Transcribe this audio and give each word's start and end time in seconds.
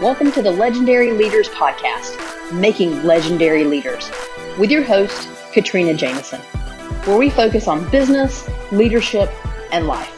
Welcome 0.00 0.30
to 0.30 0.42
the 0.42 0.52
Legendary 0.52 1.10
Leaders 1.10 1.48
Podcast, 1.48 2.52
Making 2.52 3.02
Legendary 3.02 3.64
Leaders, 3.64 4.08
with 4.56 4.70
your 4.70 4.84
host, 4.84 5.28
Katrina 5.52 5.92
Jameson, 5.92 6.40
where 7.04 7.18
we 7.18 7.28
focus 7.28 7.66
on 7.66 7.90
business, 7.90 8.48
leadership, 8.70 9.28
and 9.72 9.88
life. 9.88 10.16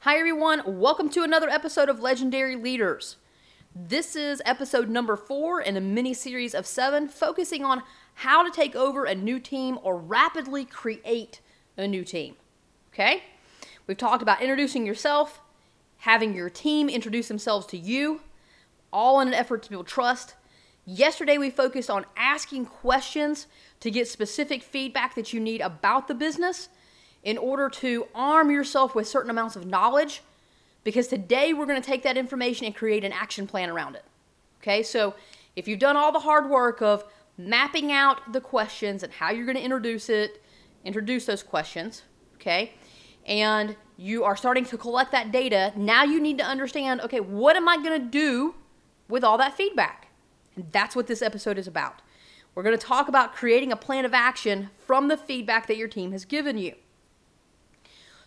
Hi, 0.00 0.18
everyone. 0.18 0.62
Welcome 0.66 1.10
to 1.10 1.22
another 1.22 1.48
episode 1.48 1.88
of 1.88 2.00
Legendary 2.00 2.56
Leaders. 2.56 3.14
This 3.72 4.16
is 4.16 4.42
episode 4.44 4.88
number 4.88 5.14
four 5.14 5.60
in 5.60 5.76
a 5.76 5.80
mini 5.80 6.12
series 6.12 6.56
of 6.56 6.66
seven, 6.66 7.06
focusing 7.06 7.64
on 7.64 7.84
how 8.14 8.42
to 8.42 8.50
take 8.50 8.74
over 8.74 9.04
a 9.04 9.14
new 9.14 9.38
team 9.38 9.78
or 9.84 9.96
rapidly 9.96 10.64
create 10.64 11.40
a 11.76 11.86
new 11.86 12.02
team. 12.02 12.34
Okay? 12.92 13.22
We've 13.86 13.96
talked 13.96 14.22
about 14.22 14.42
introducing 14.42 14.84
yourself, 14.84 15.40
having 15.98 16.34
your 16.34 16.50
team 16.50 16.88
introduce 16.88 17.28
themselves 17.28 17.66
to 17.66 17.76
you, 17.76 18.20
all 18.92 19.20
in 19.20 19.28
an 19.28 19.34
effort 19.34 19.62
to 19.64 19.70
build 19.70 19.86
trust. 19.86 20.34
Yesterday, 20.84 21.36
we 21.36 21.50
focused 21.50 21.90
on 21.90 22.06
asking 22.16 22.66
questions 22.66 23.46
to 23.80 23.90
get 23.90 24.08
specific 24.08 24.62
feedback 24.62 25.14
that 25.14 25.32
you 25.32 25.40
need 25.40 25.60
about 25.60 26.08
the 26.08 26.14
business 26.14 26.68
in 27.22 27.36
order 27.36 27.68
to 27.68 28.06
arm 28.14 28.50
yourself 28.50 28.94
with 28.94 29.06
certain 29.06 29.30
amounts 29.30 29.56
of 29.56 29.66
knowledge. 29.66 30.22
Because 30.84 31.08
today, 31.08 31.52
we're 31.52 31.66
going 31.66 31.80
to 31.80 31.86
take 31.86 32.04
that 32.04 32.16
information 32.16 32.64
and 32.64 32.74
create 32.74 33.04
an 33.04 33.12
action 33.12 33.46
plan 33.46 33.68
around 33.68 33.96
it. 33.96 34.04
Okay, 34.62 34.82
so 34.82 35.14
if 35.56 35.68
you've 35.68 35.78
done 35.78 35.96
all 35.96 36.12
the 36.12 36.20
hard 36.20 36.48
work 36.48 36.80
of 36.80 37.04
mapping 37.36 37.92
out 37.92 38.32
the 38.32 38.40
questions 38.40 39.02
and 39.02 39.12
how 39.12 39.30
you're 39.30 39.44
going 39.44 39.56
to 39.56 39.62
introduce 39.62 40.08
it, 40.08 40.42
introduce 40.84 41.26
those 41.26 41.42
questions, 41.42 42.02
okay, 42.36 42.72
and 43.26 43.76
you 43.98 44.22
are 44.22 44.36
starting 44.36 44.64
to 44.64 44.78
collect 44.78 45.10
that 45.10 45.32
data, 45.32 45.72
now 45.76 46.04
you 46.04 46.20
need 46.20 46.38
to 46.38 46.44
understand 46.44 47.00
okay, 47.02 47.20
what 47.20 47.56
am 47.56 47.68
I 47.68 47.76
going 47.76 48.00
to 48.00 48.06
do 48.06 48.54
with 49.08 49.24
all 49.24 49.36
that 49.38 49.54
feedback? 49.54 50.08
And 50.56 50.70
that's 50.72 50.96
what 50.96 51.08
this 51.08 51.20
episode 51.20 51.58
is 51.58 51.66
about. 51.66 52.00
We're 52.54 52.62
going 52.62 52.78
to 52.78 52.86
talk 52.86 53.08
about 53.08 53.34
creating 53.34 53.72
a 53.72 53.76
plan 53.76 54.04
of 54.04 54.14
action 54.14 54.70
from 54.78 55.08
the 55.08 55.16
feedback 55.16 55.66
that 55.66 55.76
your 55.76 55.88
team 55.88 56.12
has 56.12 56.24
given 56.24 56.56
you. 56.56 56.74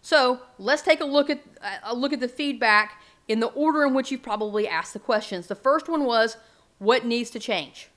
So 0.02 0.42
let's 0.58 0.82
take 0.82 1.00
a 1.00 1.06
look 1.06 1.30
at 1.30 1.42
a 1.84 1.96
look 1.96 2.12
at 2.12 2.20
the 2.20 2.28
feedback 2.28 3.02
in 3.28 3.40
the 3.40 3.48
order 3.48 3.86
in 3.86 3.94
which 3.94 4.12
you've 4.12 4.24
probably 4.24 4.68
asked 4.68 4.94
the 4.94 5.00
questions. 5.00 5.48
The 5.48 5.56
first 5.56 5.88
one 5.88 6.04
was, 6.06 6.38
what 6.80 7.06
needs 7.06 7.30
to 7.32 7.40
change? 7.40 7.90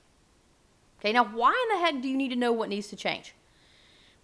Okay, 0.99 1.11
now 1.11 1.25
why 1.25 1.51
in 1.51 1.77
the 1.77 1.85
heck 1.85 2.01
do 2.01 2.07
you 2.07 2.15
need 2.15 2.29
to 2.29 2.35
know 2.35 2.53
what 2.53 2.69
needs 2.69 2.87
to 2.87 2.95
change? 2.95 3.33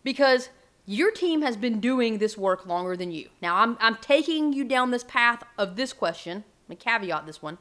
Because 0.03 0.49
your 0.85 1.11
team 1.11 1.41
has 1.41 1.55
been 1.55 1.79
doing 1.79 2.17
this 2.17 2.37
work 2.37 2.65
longer 2.65 2.97
than 2.97 3.11
you. 3.11 3.29
Now, 3.41 3.57
I'm, 3.57 3.77
I'm 3.79 3.95
taking 3.95 4.53
you 4.53 4.63
down 4.63 4.91
this 4.91 5.03
path 5.03 5.43
of 5.57 5.75
this 5.75 5.93
question. 5.93 6.43
Let 6.67 6.69
me 6.69 6.75
caveat 6.75 7.25
this 7.25 7.41
one. 7.41 7.57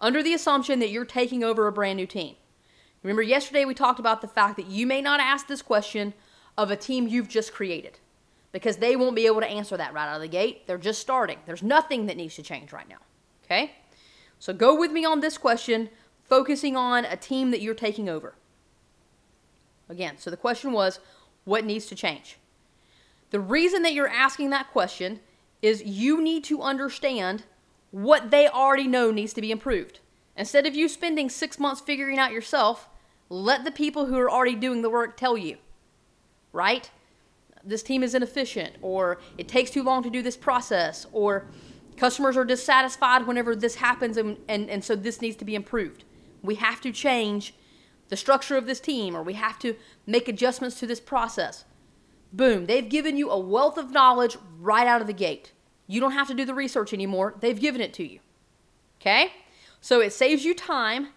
Under 0.00 0.22
the 0.22 0.34
assumption 0.34 0.78
that 0.80 0.90
you're 0.90 1.04
taking 1.04 1.42
over 1.42 1.66
a 1.66 1.72
brand 1.72 1.96
new 1.96 2.06
team. 2.06 2.36
Remember, 3.02 3.22
yesterday 3.22 3.64
we 3.64 3.74
talked 3.74 3.98
about 3.98 4.20
the 4.20 4.28
fact 4.28 4.56
that 4.56 4.66
you 4.66 4.86
may 4.86 5.00
not 5.00 5.20
ask 5.20 5.46
this 5.46 5.62
question 5.62 6.14
of 6.56 6.70
a 6.70 6.76
team 6.76 7.08
you've 7.08 7.28
just 7.28 7.52
created 7.52 7.98
because 8.52 8.76
they 8.76 8.96
won't 8.96 9.16
be 9.16 9.26
able 9.26 9.40
to 9.40 9.48
answer 9.48 9.76
that 9.76 9.94
right 9.94 10.08
out 10.08 10.16
of 10.16 10.22
the 10.22 10.28
gate. 10.28 10.66
They're 10.66 10.78
just 10.78 11.00
starting. 11.00 11.38
There's 11.46 11.62
nothing 11.62 12.06
that 12.06 12.16
needs 12.16 12.36
to 12.36 12.42
change 12.42 12.72
right 12.72 12.88
now. 12.88 12.98
Okay? 13.44 13.72
So 14.38 14.52
go 14.52 14.78
with 14.78 14.92
me 14.92 15.04
on 15.04 15.20
this 15.20 15.38
question, 15.38 15.88
focusing 16.24 16.76
on 16.76 17.04
a 17.04 17.16
team 17.16 17.50
that 17.50 17.60
you're 17.60 17.74
taking 17.74 18.08
over. 18.08 18.34
Again, 19.88 20.18
so 20.18 20.30
the 20.30 20.36
question 20.36 20.72
was 20.72 21.00
what 21.44 21.64
needs 21.64 21.86
to 21.86 21.94
change? 21.94 22.36
The 23.32 23.40
reason 23.40 23.82
that 23.82 23.94
you're 23.94 24.08
asking 24.08 24.50
that 24.50 24.70
question 24.70 25.20
is 25.62 25.82
you 25.82 26.22
need 26.22 26.44
to 26.44 26.60
understand 26.62 27.44
what 27.90 28.30
they 28.30 28.46
already 28.46 28.86
know 28.86 29.10
needs 29.10 29.32
to 29.32 29.40
be 29.40 29.50
improved. 29.50 30.00
Instead 30.36 30.66
of 30.66 30.74
you 30.74 30.86
spending 30.86 31.28
six 31.28 31.58
months 31.58 31.80
figuring 31.80 32.18
out 32.18 32.30
yourself, 32.30 32.88
let 33.30 33.64
the 33.64 33.70
people 33.70 34.06
who 34.06 34.18
are 34.18 34.30
already 34.30 34.54
doing 34.54 34.82
the 34.82 34.90
work 34.90 35.16
tell 35.16 35.38
you, 35.38 35.56
right? 36.52 36.90
This 37.64 37.82
team 37.82 38.02
is 38.02 38.14
inefficient, 38.14 38.76
or 38.82 39.18
it 39.38 39.48
takes 39.48 39.70
too 39.70 39.82
long 39.82 40.02
to 40.02 40.10
do 40.10 40.20
this 40.20 40.36
process, 40.36 41.06
or 41.12 41.46
customers 41.96 42.36
are 42.36 42.44
dissatisfied 42.44 43.26
whenever 43.26 43.56
this 43.56 43.76
happens, 43.76 44.18
and, 44.18 44.36
and, 44.46 44.68
and 44.68 44.84
so 44.84 44.94
this 44.94 45.22
needs 45.22 45.36
to 45.36 45.44
be 45.46 45.54
improved. 45.54 46.04
We 46.42 46.56
have 46.56 46.82
to 46.82 46.92
change 46.92 47.54
the 48.08 48.16
structure 48.16 48.58
of 48.58 48.66
this 48.66 48.80
team, 48.80 49.16
or 49.16 49.22
we 49.22 49.34
have 49.34 49.58
to 49.60 49.74
make 50.06 50.28
adjustments 50.28 50.78
to 50.80 50.86
this 50.86 51.00
process. 51.00 51.64
Boom, 52.32 52.66
they've 52.66 52.88
given 52.88 53.16
you 53.16 53.30
a 53.30 53.38
wealth 53.38 53.76
of 53.76 53.90
knowledge 53.90 54.36
right 54.58 54.86
out 54.86 55.00
of 55.00 55.06
the 55.06 55.12
gate. 55.12 55.52
You 55.86 56.00
don't 56.00 56.12
have 56.12 56.28
to 56.28 56.34
do 56.34 56.44
the 56.44 56.54
research 56.54 56.92
anymore, 56.94 57.34
they've 57.40 57.60
given 57.60 57.80
it 57.80 57.92
to 57.94 58.06
you. 58.06 58.20
Okay? 59.00 59.32
So 59.80 60.00
it 60.00 60.12
saves 60.12 60.44
you 60.44 60.54
time, 60.54 61.08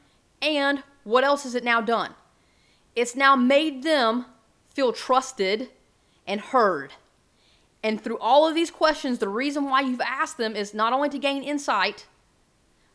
and 0.42 0.84
what 1.04 1.24
else 1.24 1.44
has 1.44 1.56
it 1.56 1.64
now 1.64 1.82
done? 1.82 2.14
It's 2.96 3.16
now 3.16 3.36
made 3.36 3.84
them 3.84 4.26
feel 4.70 4.92
trusted 4.92 5.70
and 6.28 6.42
heard. 6.42 6.94
And 7.84 8.02
through 8.02 8.18
all 8.18 8.48
of 8.48 8.56
these 8.56 8.72
questions, 8.72 9.20
the 9.20 9.30
reason 9.30 9.66
why 9.66 9.82
you've 9.82 10.02
asked 10.02 10.38
them 10.38 10.56
is 10.56 10.74
not 10.74 10.92
only 10.92 11.08
to 11.10 11.20
gain 11.20 11.44
insight, 11.44 12.08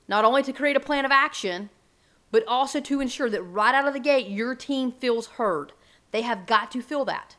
not 0.09 0.25
only 0.25 0.43
to 0.43 0.53
create 0.53 0.77
a 0.77 0.81
plan 0.81 1.05
of 1.05 1.13
action, 1.13 1.71
but 2.33 2.45
also 2.47 2.81
to 2.81 3.01
ensure 3.01 3.31
that 3.31 3.43
right 3.43 3.75
out 3.75 3.87
of 3.87 3.95
the 3.95 4.01
gate, 4.01 4.27
your 4.27 4.55
team 4.55 4.91
feels 4.91 5.29
heard. 5.29 5.73
They 6.11 6.23
have 6.23 6.47
got 6.47 6.73
to 6.73 6.83
feel 6.83 7.05
that. 7.05 7.37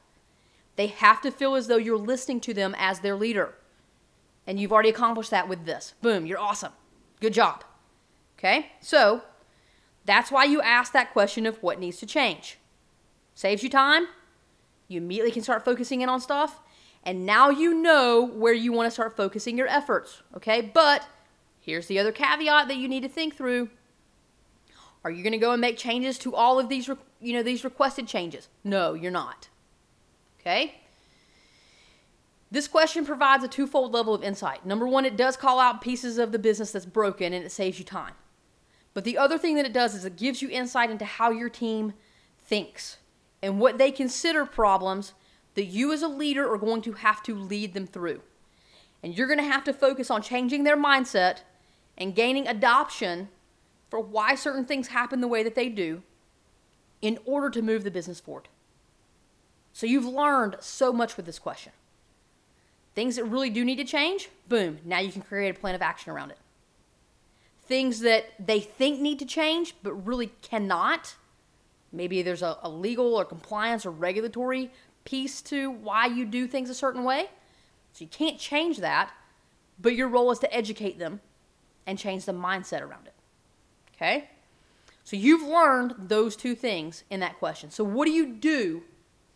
They 0.75 0.87
have 0.87 1.21
to 1.21 1.31
feel 1.31 1.55
as 1.55 1.67
though 1.67 1.77
you're 1.77 1.97
listening 1.97 2.39
to 2.41 2.53
them 2.53 2.75
as 2.77 2.99
their 2.99 3.15
leader. 3.15 3.55
And 4.47 4.59
you've 4.59 4.71
already 4.71 4.89
accomplished 4.89 5.31
that 5.31 5.47
with 5.47 5.65
this. 5.65 5.93
Boom, 6.01 6.25
you're 6.25 6.39
awesome. 6.39 6.71
Good 7.19 7.33
job. 7.33 7.63
Okay? 8.37 8.71
So, 8.79 9.21
that's 10.05 10.31
why 10.31 10.45
you 10.45 10.61
ask 10.61 10.93
that 10.93 11.13
question 11.13 11.45
of 11.45 11.61
what 11.61 11.79
needs 11.79 11.97
to 11.97 12.05
change. 12.05 12.57
Saves 13.35 13.63
you 13.63 13.69
time. 13.69 14.07
You 14.87 14.99
immediately 14.99 15.31
can 15.31 15.43
start 15.43 15.63
focusing 15.63 16.01
in 16.01 16.09
on 16.09 16.19
stuff. 16.19 16.59
And 17.03 17.25
now 17.25 17.49
you 17.49 17.73
know 17.73 18.21
where 18.21 18.53
you 18.53 18.71
want 18.71 18.87
to 18.87 18.91
start 18.91 19.15
focusing 19.15 19.57
your 19.57 19.67
efforts. 19.67 20.21
Okay? 20.35 20.61
But 20.61 21.07
here's 21.59 21.87
the 21.87 21.99
other 21.99 22.11
caveat 22.11 22.67
that 22.67 22.77
you 22.77 22.87
need 22.87 23.03
to 23.03 23.09
think 23.09 23.35
through. 23.35 23.69
Are 25.03 25.11
you 25.11 25.23
going 25.23 25.33
to 25.33 25.39
go 25.39 25.51
and 25.51 25.61
make 25.61 25.77
changes 25.77 26.17
to 26.19 26.35
all 26.35 26.59
of 26.59 26.69
these, 26.69 26.87
you 27.19 27.33
know, 27.33 27.41
these 27.41 27.63
requested 27.63 28.07
changes? 28.07 28.49
No, 28.63 28.93
you're 28.93 29.11
not. 29.11 29.47
Okay? 30.41 30.75
This 32.51 32.67
question 32.67 33.05
provides 33.05 33.43
a 33.43 33.47
twofold 33.47 33.93
level 33.93 34.13
of 34.13 34.23
insight. 34.23 34.65
Number 34.65 34.85
one, 34.85 35.05
it 35.05 35.15
does 35.15 35.37
call 35.37 35.59
out 35.59 35.81
pieces 35.81 36.17
of 36.17 36.33
the 36.33 36.39
business 36.39 36.71
that's 36.71 36.85
broken 36.85 37.31
and 37.31 37.45
it 37.45 37.51
saves 37.51 37.79
you 37.79 37.85
time. 37.85 38.13
But 38.93 39.05
the 39.05 39.17
other 39.17 39.37
thing 39.37 39.55
that 39.55 39.65
it 39.65 39.71
does 39.71 39.95
is 39.95 40.03
it 40.03 40.17
gives 40.17 40.41
you 40.41 40.49
insight 40.49 40.91
into 40.91 41.05
how 41.05 41.31
your 41.31 41.47
team 41.47 41.93
thinks 42.43 42.97
and 43.41 43.59
what 43.59 43.77
they 43.77 43.89
consider 43.89 44.45
problems 44.45 45.13
that 45.55 45.65
you 45.65 45.93
as 45.93 46.01
a 46.01 46.07
leader 46.07 46.51
are 46.51 46.57
going 46.57 46.81
to 46.81 46.93
have 46.93 47.23
to 47.23 47.35
lead 47.35 47.73
them 47.73 47.87
through. 47.87 48.21
And 49.01 49.17
you're 49.17 49.27
going 49.27 49.39
to 49.39 49.45
have 49.45 49.63
to 49.63 49.73
focus 49.73 50.11
on 50.11 50.21
changing 50.21 50.63
their 50.63 50.77
mindset 50.77 51.39
and 51.97 52.15
gaining 52.15 52.47
adoption 52.47 53.29
for 53.89 53.99
why 53.99 54.35
certain 54.35 54.65
things 54.65 54.89
happen 54.89 55.21
the 55.21 55.27
way 55.27 55.43
that 55.43 55.55
they 55.55 55.69
do 55.69 56.03
in 57.01 57.17
order 57.25 57.49
to 57.49 57.61
move 57.61 57.83
the 57.83 57.91
business 57.91 58.19
forward. 58.19 58.47
So 59.73 59.85
you've 59.85 60.05
learned 60.05 60.57
so 60.59 60.91
much 60.91 61.17
with 61.17 61.25
this 61.25 61.39
question. 61.39 61.71
Things 62.93 63.15
that 63.15 63.23
really 63.23 63.49
do 63.49 63.63
need 63.63 63.77
to 63.77 63.85
change, 63.85 64.29
boom, 64.49 64.79
now 64.83 64.99
you 64.99 65.11
can 65.11 65.21
create 65.21 65.55
a 65.55 65.59
plan 65.59 65.75
of 65.75 65.81
action 65.81 66.11
around 66.11 66.31
it. 66.31 66.37
Things 67.63 68.01
that 68.01 68.25
they 68.37 68.59
think 68.59 68.99
need 68.99 69.19
to 69.19 69.25
change 69.25 69.75
but 69.81 69.93
really 69.93 70.31
cannot, 70.41 71.15
maybe 71.91 72.21
there's 72.21 72.41
a, 72.41 72.57
a 72.63 72.69
legal 72.69 73.15
or 73.15 73.23
compliance 73.23 73.85
or 73.85 73.91
regulatory 73.91 74.71
piece 75.05 75.41
to 75.43 75.71
why 75.71 76.05
you 76.05 76.25
do 76.25 76.47
things 76.47 76.69
a 76.69 76.75
certain 76.75 77.03
way. 77.03 77.29
So 77.93 78.03
you 78.03 78.09
can't 78.09 78.37
change 78.37 78.79
that, 78.79 79.11
but 79.79 79.95
your 79.95 80.09
role 80.09 80.31
is 80.31 80.39
to 80.39 80.53
educate 80.53 80.99
them 80.99 81.21
and 81.87 81.97
change 81.97 82.25
the 82.25 82.33
mindset 82.33 82.81
around 82.81 83.07
it. 83.07 83.13
Okay? 83.95 84.29
So 85.03 85.15
you've 85.15 85.47
learned 85.47 85.95
those 85.97 86.35
two 86.35 86.55
things 86.55 87.03
in 87.09 87.21
that 87.21 87.39
question. 87.39 87.71
So 87.71 87.83
what 87.83 88.05
do 88.05 88.11
you 88.11 88.27
do 88.27 88.83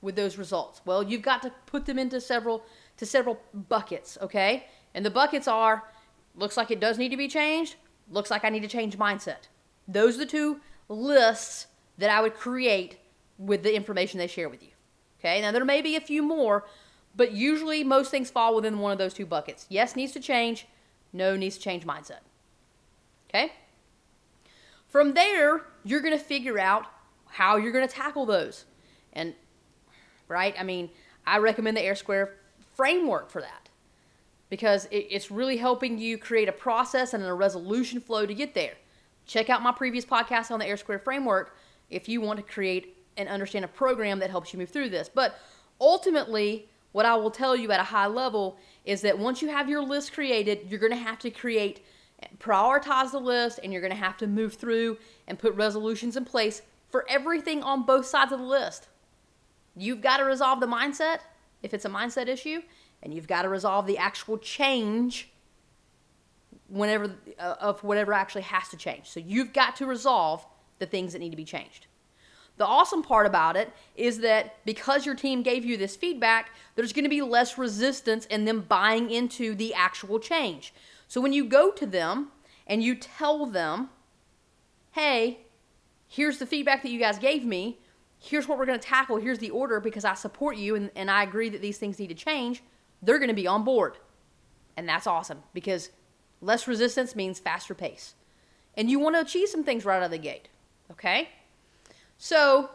with 0.05 0.15
those 0.15 0.37
results? 0.37 0.81
Well, 0.85 1.03
you've 1.03 1.21
got 1.21 1.41
to 1.41 1.51
put 1.65 1.85
them 1.85 1.99
into 1.99 2.21
several 2.21 2.63
to 2.97 3.05
several 3.05 3.41
buckets, 3.53 4.17
okay? 4.21 4.67
And 4.93 5.05
the 5.05 5.09
buckets 5.09 5.47
are 5.47 5.83
looks 6.35 6.55
like 6.55 6.71
it 6.71 6.79
does 6.79 6.97
need 6.97 7.09
to 7.09 7.17
be 7.17 7.27
changed, 7.27 7.75
looks 8.09 8.31
like 8.31 8.45
I 8.45 8.49
need 8.49 8.61
to 8.61 8.69
change 8.69 8.97
mindset. 8.97 9.49
Those 9.87 10.15
are 10.15 10.19
the 10.19 10.25
two 10.25 10.61
lists 10.87 11.67
that 11.97 12.09
I 12.09 12.21
would 12.21 12.35
create 12.35 12.99
with 13.37 13.63
the 13.63 13.75
information 13.75 14.17
they 14.19 14.27
share 14.27 14.47
with 14.47 14.63
you. 14.63 14.69
Okay? 15.19 15.41
Now 15.41 15.51
there 15.51 15.65
may 15.65 15.81
be 15.81 15.95
a 15.95 16.01
few 16.01 16.21
more, 16.21 16.65
but 17.15 17.31
usually 17.31 17.83
most 17.83 18.11
things 18.11 18.29
fall 18.29 18.55
within 18.55 18.79
one 18.79 18.91
of 18.91 18.97
those 18.97 19.13
two 19.13 19.25
buckets. 19.25 19.65
Yes 19.69 19.95
needs 19.95 20.13
to 20.13 20.19
change, 20.19 20.67
no 21.11 21.35
needs 21.35 21.57
to 21.57 21.63
change 21.63 21.85
mindset. 21.85 22.19
Okay? 23.29 23.51
From 24.87 25.13
there, 25.13 25.65
you're 25.83 26.01
going 26.01 26.17
to 26.17 26.23
figure 26.23 26.59
out 26.59 26.85
how 27.31 27.57
you're 27.57 27.73
going 27.73 27.87
to 27.87 27.93
tackle 27.93 28.25
those. 28.25 28.65
And 29.11 29.33
right? 30.27 30.55
I 30.59 30.63
mean, 30.63 30.89
I 31.25 31.37
recommend 31.37 31.77
the 31.77 31.81
Air 31.81 31.95
Square 31.95 32.35
framework 32.75 33.29
for 33.29 33.41
that. 33.41 33.69
because 34.49 34.85
it, 34.85 35.07
it's 35.09 35.31
really 35.31 35.57
helping 35.57 35.97
you 35.97 36.17
create 36.17 36.47
a 36.49 36.51
process 36.51 37.13
and 37.13 37.23
a 37.23 37.33
resolution 37.33 37.99
flow 37.99 38.25
to 38.25 38.33
get 38.33 38.53
there. 38.53 38.73
Check 39.25 39.49
out 39.49 39.61
my 39.63 39.71
previous 39.71 40.05
podcast 40.05 40.51
on 40.51 40.59
the 40.59 40.67
Air 40.67 40.77
Square 40.77 40.99
framework 40.99 41.57
if 41.89 42.07
you 42.07 42.21
want 42.21 42.37
to 42.37 42.43
create 42.45 42.97
and 43.17 43.27
understand 43.29 43.65
a 43.65 43.69
program 43.69 44.19
that 44.19 44.29
helps 44.29 44.53
you 44.53 44.59
move 44.59 44.69
through 44.69 44.89
this. 44.89 45.09
But 45.09 45.39
ultimately, 45.81 46.69
what 46.91 47.05
I 47.05 47.15
will 47.15 47.31
tell 47.31 47.55
you 47.55 47.71
at 47.71 47.79
a 47.79 47.83
high 47.83 48.07
level 48.07 48.57
is 48.85 49.01
that 49.01 49.17
once 49.17 49.41
you 49.41 49.49
have 49.49 49.67
your 49.69 49.81
list 49.81 50.13
created, 50.13 50.67
you're 50.69 50.79
going 50.79 50.91
to 50.91 50.97
have 50.97 51.19
to 51.19 51.31
create, 51.31 51.83
prioritize 52.39 53.11
the 53.11 53.19
list, 53.19 53.59
and 53.63 53.71
you're 53.73 53.81
going 53.81 53.91
to 53.93 53.97
have 53.97 54.17
to 54.17 54.27
move 54.27 54.53
through 54.53 54.97
and 55.27 55.39
put 55.39 55.53
resolutions 55.55 56.15
in 56.15 56.25
place 56.25 56.61
for 56.89 57.05
everything 57.09 57.63
on 57.63 57.85
both 57.85 58.05
sides 58.05 58.31
of 58.31 58.39
the 58.39 58.45
list. 58.45 58.87
You've 59.75 60.01
got 60.01 60.17
to 60.17 60.23
resolve 60.23 60.59
the 60.59 60.67
mindset 60.67 61.19
if 61.61 61.73
it's 61.73 61.85
a 61.85 61.89
mindset 61.89 62.27
issue, 62.27 62.61
and 63.03 63.13
you've 63.13 63.27
got 63.27 63.41
to 63.43 63.49
resolve 63.49 63.87
the 63.87 63.97
actual 63.97 64.37
change 64.37 65.31
whenever 66.67 67.15
uh, 67.39 67.55
of 67.59 67.83
whatever 67.83 68.13
actually 68.13 68.41
has 68.43 68.69
to 68.69 68.77
change. 68.77 69.07
So 69.07 69.19
you've 69.19 69.53
got 69.53 69.75
to 69.77 69.85
resolve 69.85 70.45
the 70.79 70.85
things 70.85 71.13
that 71.13 71.19
need 71.19 71.29
to 71.29 71.37
be 71.37 71.45
changed. 71.45 71.87
The 72.57 72.65
awesome 72.65 73.03
part 73.03 73.25
about 73.25 73.57
it 73.57 73.73
is 73.95 74.19
that 74.19 74.63
because 74.65 75.05
your 75.05 75.15
team 75.15 75.43
gave 75.43 75.65
you 75.65 75.75
this 75.75 75.95
feedback, 75.95 76.51
there's 76.75 76.93
going 76.93 77.03
to 77.03 77.09
be 77.09 77.21
less 77.21 77.57
resistance 77.57 78.25
in 78.27 78.45
them 78.45 78.61
buying 78.61 79.11
into 79.11 79.55
the 79.55 79.73
actual 79.73 80.19
change. 80.19 80.73
So 81.07 81.19
when 81.19 81.33
you 81.33 81.45
go 81.45 81.71
to 81.71 81.85
them 81.85 82.29
and 82.65 82.81
you 82.81 82.95
tell 82.95 83.45
them, 83.45 83.89
hey, 84.91 85.39
here's 86.07 86.37
the 86.37 86.45
feedback 86.45 86.81
that 86.83 86.91
you 86.91 86.99
guys 86.99 87.19
gave 87.19 87.43
me, 87.43 87.79
here's 88.19 88.47
what 88.47 88.57
we're 88.57 88.65
going 88.65 88.79
to 88.79 88.87
tackle, 88.87 89.17
here's 89.17 89.39
the 89.39 89.49
order 89.49 89.79
because 89.79 90.05
I 90.05 90.13
support 90.13 90.57
you 90.57 90.75
and, 90.75 90.91
and 90.95 91.11
I 91.11 91.23
agree 91.23 91.49
that 91.49 91.61
these 91.61 91.77
things 91.77 91.99
need 91.99 92.07
to 92.07 92.15
change, 92.15 92.63
they're 93.01 93.19
going 93.19 93.29
to 93.29 93.35
be 93.35 93.47
on 93.47 93.63
board. 93.63 93.97
And 94.77 94.87
that's 94.87 95.07
awesome 95.07 95.43
because 95.53 95.89
less 96.41 96.67
resistance 96.67 97.15
means 97.15 97.39
faster 97.39 97.73
pace. 97.73 98.15
And 98.75 98.89
you 98.89 98.99
want 98.99 99.15
to 99.15 99.21
achieve 99.21 99.49
some 99.49 99.63
things 99.63 99.85
right 99.85 99.97
out 99.97 100.03
of 100.03 100.11
the 100.11 100.17
gate, 100.17 100.49
okay? 100.91 101.29
So, 102.17 102.69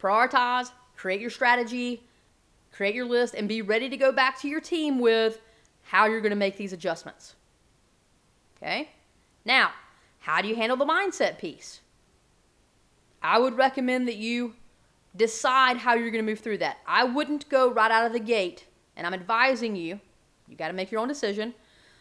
prioritize, 0.00 0.70
create 0.96 1.20
your 1.20 1.30
strategy, 1.30 2.02
create 2.72 2.94
your 2.94 3.06
list, 3.06 3.34
and 3.34 3.48
be 3.48 3.62
ready 3.62 3.88
to 3.88 3.96
go 3.96 4.10
back 4.10 4.40
to 4.40 4.48
your 4.48 4.60
team 4.60 4.98
with 4.98 5.40
how 5.82 6.06
you're 6.06 6.20
going 6.20 6.30
to 6.30 6.36
make 6.36 6.56
these 6.56 6.72
adjustments. 6.72 7.36
Okay? 8.56 8.90
Now, 9.44 9.72
how 10.20 10.40
do 10.40 10.48
you 10.48 10.56
handle 10.56 10.76
the 10.76 10.86
mindset 10.86 11.38
piece? 11.38 11.80
I 13.24 13.38
would 13.38 13.56
recommend 13.56 14.06
that 14.06 14.16
you 14.16 14.54
decide 15.16 15.78
how 15.78 15.94
you're 15.94 16.10
going 16.10 16.22
to 16.24 16.30
move 16.30 16.40
through 16.40 16.58
that. 16.58 16.76
I 16.86 17.04
wouldn't 17.04 17.48
go 17.48 17.72
right 17.72 17.90
out 17.90 18.06
of 18.06 18.12
the 18.12 18.20
gate, 18.20 18.66
and 18.96 19.06
I'm 19.06 19.14
advising 19.14 19.74
you, 19.74 19.98
you 20.46 20.56
got 20.56 20.68
to 20.68 20.74
make 20.74 20.92
your 20.92 21.00
own 21.00 21.08
decision, 21.08 21.54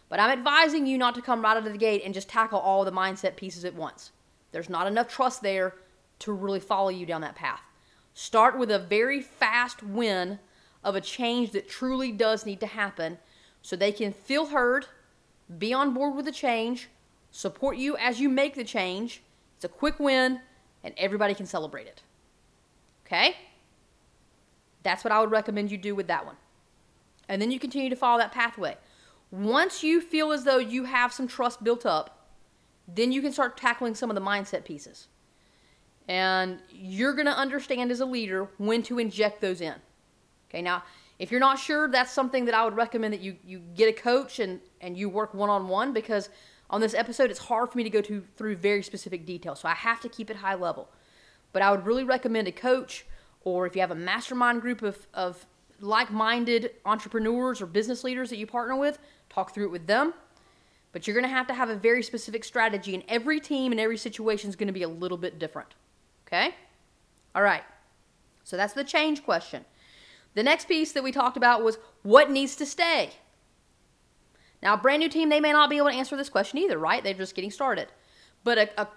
but 0.09 0.19
I'm 0.19 0.37
advising 0.37 0.85
you 0.85 0.97
not 0.97 1.15
to 1.15 1.21
come 1.21 1.41
right 1.41 1.55
out 1.55 1.65
of 1.65 1.71
the 1.71 1.77
gate 1.77 2.01
and 2.03 2.13
just 2.13 2.27
tackle 2.27 2.59
all 2.59 2.83
the 2.83 2.91
mindset 2.91 3.37
pieces 3.37 3.63
at 3.63 3.73
once. 3.73 4.11
There's 4.51 4.69
not 4.69 4.85
enough 4.85 5.07
trust 5.07 5.41
there 5.41 5.75
to 6.19 6.33
really 6.33 6.59
follow 6.59 6.89
you 6.89 7.05
down 7.05 7.21
that 7.21 7.35
path. 7.35 7.61
Start 8.13 8.59
with 8.59 8.69
a 8.69 8.77
very 8.77 9.21
fast 9.21 9.81
win 9.81 10.39
of 10.83 10.95
a 10.95 11.01
change 11.01 11.51
that 11.51 11.69
truly 11.69 12.11
does 12.11 12.45
need 12.45 12.59
to 12.59 12.67
happen 12.67 13.17
so 13.61 13.77
they 13.77 13.93
can 13.93 14.11
feel 14.11 14.47
heard, 14.47 14.87
be 15.57 15.73
on 15.73 15.93
board 15.93 16.15
with 16.15 16.25
the 16.25 16.33
change, 16.33 16.89
support 17.31 17.77
you 17.77 17.95
as 17.95 18.19
you 18.19 18.27
make 18.27 18.55
the 18.55 18.65
change. 18.65 19.23
It's 19.55 19.63
a 19.65 19.69
quick 19.69 20.01
win, 20.01 20.41
and 20.83 20.93
everybody 20.97 21.33
can 21.33 21.45
celebrate 21.45 21.87
it. 21.87 22.01
Okay? 23.05 23.35
That's 24.83 25.03
what 25.03 25.11
I 25.11 25.19
would 25.19 25.31
recommend 25.31 25.71
you 25.71 25.77
do 25.77 25.95
with 25.95 26.07
that 26.07 26.25
one. 26.25 26.35
And 27.29 27.41
then 27.41 27.51
you 27.51 27.59
continue 27.59 27.89
to 27.89 27.95
follow 27.95 28.19
that 28.19 28.31
pathway. 28.31 28.77
Once 29.31 29.81
you 29.81 30.01
feel 30.01 30.31
as 30.31 30.43
though 30.43 30.57
you 30.57 30.83
have 30.83 31.13
some 31.13 31.27
trust 31.27 31.63
built 31.63 31.85
up, 31.85 32.27
then 32.87 33.11
you 33.11 33.21
can 33.21 33.31
start 33.31 33.57
tackling 33.57 33.95
some 33.95 34.09
of 34.09 34.15
the 34.15 34.21
mindset 34.21 34.65
pieces. 34.65 35.07
And 36.07 36.59
you're 36.69 37.13
going 37.13 37.27
to 37.27 37.37
understand 37.37 37.91
as 37.91 38.01
a 38.01 38.05
leader 38.05 38.49
when 38.57 38.83
to 38.83 38.99
inject 38.99 39.39
those 39.39 39.61
in. 39.61 39.75
Okay, 40.49 40.61
now, 40.61 40.83
if 41.17 41.31
you're 41.31 41.39
not 41.39 41.57
sure, 41.57 41.87
that's 41.87 42.11
something 42.11 42.45
that 42.45 42.53
I 42.53 42.65
would 42.65 42.75
recommend 42.75 43.13
that 43.13 43.21
you, 43.21 43.37
you 43.45 43.59
get 43.75 43.87
a 43.87 43.93
coach 43.93 44.39
and, 44.39 44.59
and 44.81 44.97
you 44.97 45.07
work 45.07 45.33
one 45.33 45.49
on 45.49 45.67
one 45.67 45.93
because 45.93 46.29
on 46.69 46.81
this 46.81 46.93
episode, 46.93 47.29
it's 47.29 47.39
hard 47.39 47.71
for 47.71 47.77
me 47.77 47.83
to 47.83 47.89
go 47.89 48.01
to, 48.01 48.23
through 48.35 48.55
very 48.55 48.81
specific 48.81 49.25
details. 49.25 49.59
So 49.59 49.67
I 49.67 49.73
have 49.73 49.99
to 50.01 50.09
keep 50.09 50.29
it 50.29 50.37
high 50.37 50.55
level. 50.55 50.89
But 51.51 51.61
I 51.61 51.71
would 51.71 51.85
really 51.85 52.03
recommend 52.03 52.47
a 52.47 52.51
coach 52.51 53.05
or 53.43 53.67
if 53.67 53.75
you 53.75 53.81
have 53.81 53.91
a 53.91 53.95
mastermind 53.95 54.61
group 54.61 54.81
of, 54.81 55.07
of 55.13 55.45
like 55.79 56.11
minded 56.11 56.71
entrepreneurs 56.85 57.61
or 57.61 57.65
business 57.65 58.03
leaders 58.03 58.29
that 58.29 58.37
you 58.37 58.47
partner 58.47 58.75
with, 58.75 58.99
talk 59.29 59.53
through 59.53 59.65
it 59.65 59.71
with 59.71 59.87
them. 59.87 60.13
But 60.91 61.07
you're 61.07 61.15
going 61.15 61.29
to 61.29 61.35
have 61.35 61.47
to 61.47 61.53
have 61.53 61.69
a 61.69 61.75
very 61.75 62.03
specific 62.03 62.43
strategy, 62.43 62.93
and 62.93 63.03
every 63.07 63.39
team 63.39 63.71
and 63.71 63.81
every 63.81 63.97
situation 63.97 64.49
is 64.49 64.55
going 64.55 64.67
to 64.67 64.73
be 64.73 64.83
a 64.83 64.87
little 64.87 65.17
bit 65.17 65.39
different. 65.39 65.69
Okay? 66.27 66.55
All 67.33 67.41
right. 67.41 67.63
So 68.43 68.57
that's 68.57 68.73
the 68.73 68.83
change 68.83 69.23
question. 69.23 69.65
The 70.35 70.43
next 70.43 70.67
piece 70.67 70.91
that 70.91 71.03
we 71.03 71.11
talked 71.11 71.37
about 71.37 71.63
was 71.63 71.77
what 72.03 72.29
needs 72.29 72.55
to 72.57 72.65
stay. 72.65 73.11
Now, 74.63 74.75
a 74.75 74.77
brand 74.77 75.01
new 75.01 75.09
team, 75.09 75.27
they 75.27 75.41
may 75.41 75.51
not 75.51 75.69
be 75.69 75.75
able 75.75 75.89
to 75.89 75.95
answer 75.95 76.15
this 76.15 76.29
question 76.29 76.57
either, 76.57 76.77
right? 76.77 77.03
They're 77.03 77.13
just 77.13 77.35
getting 77.35 77.51
started. 77.51 77.89
But 78.45 78.57
a, 78.57 78.81
a, 78.81 78.87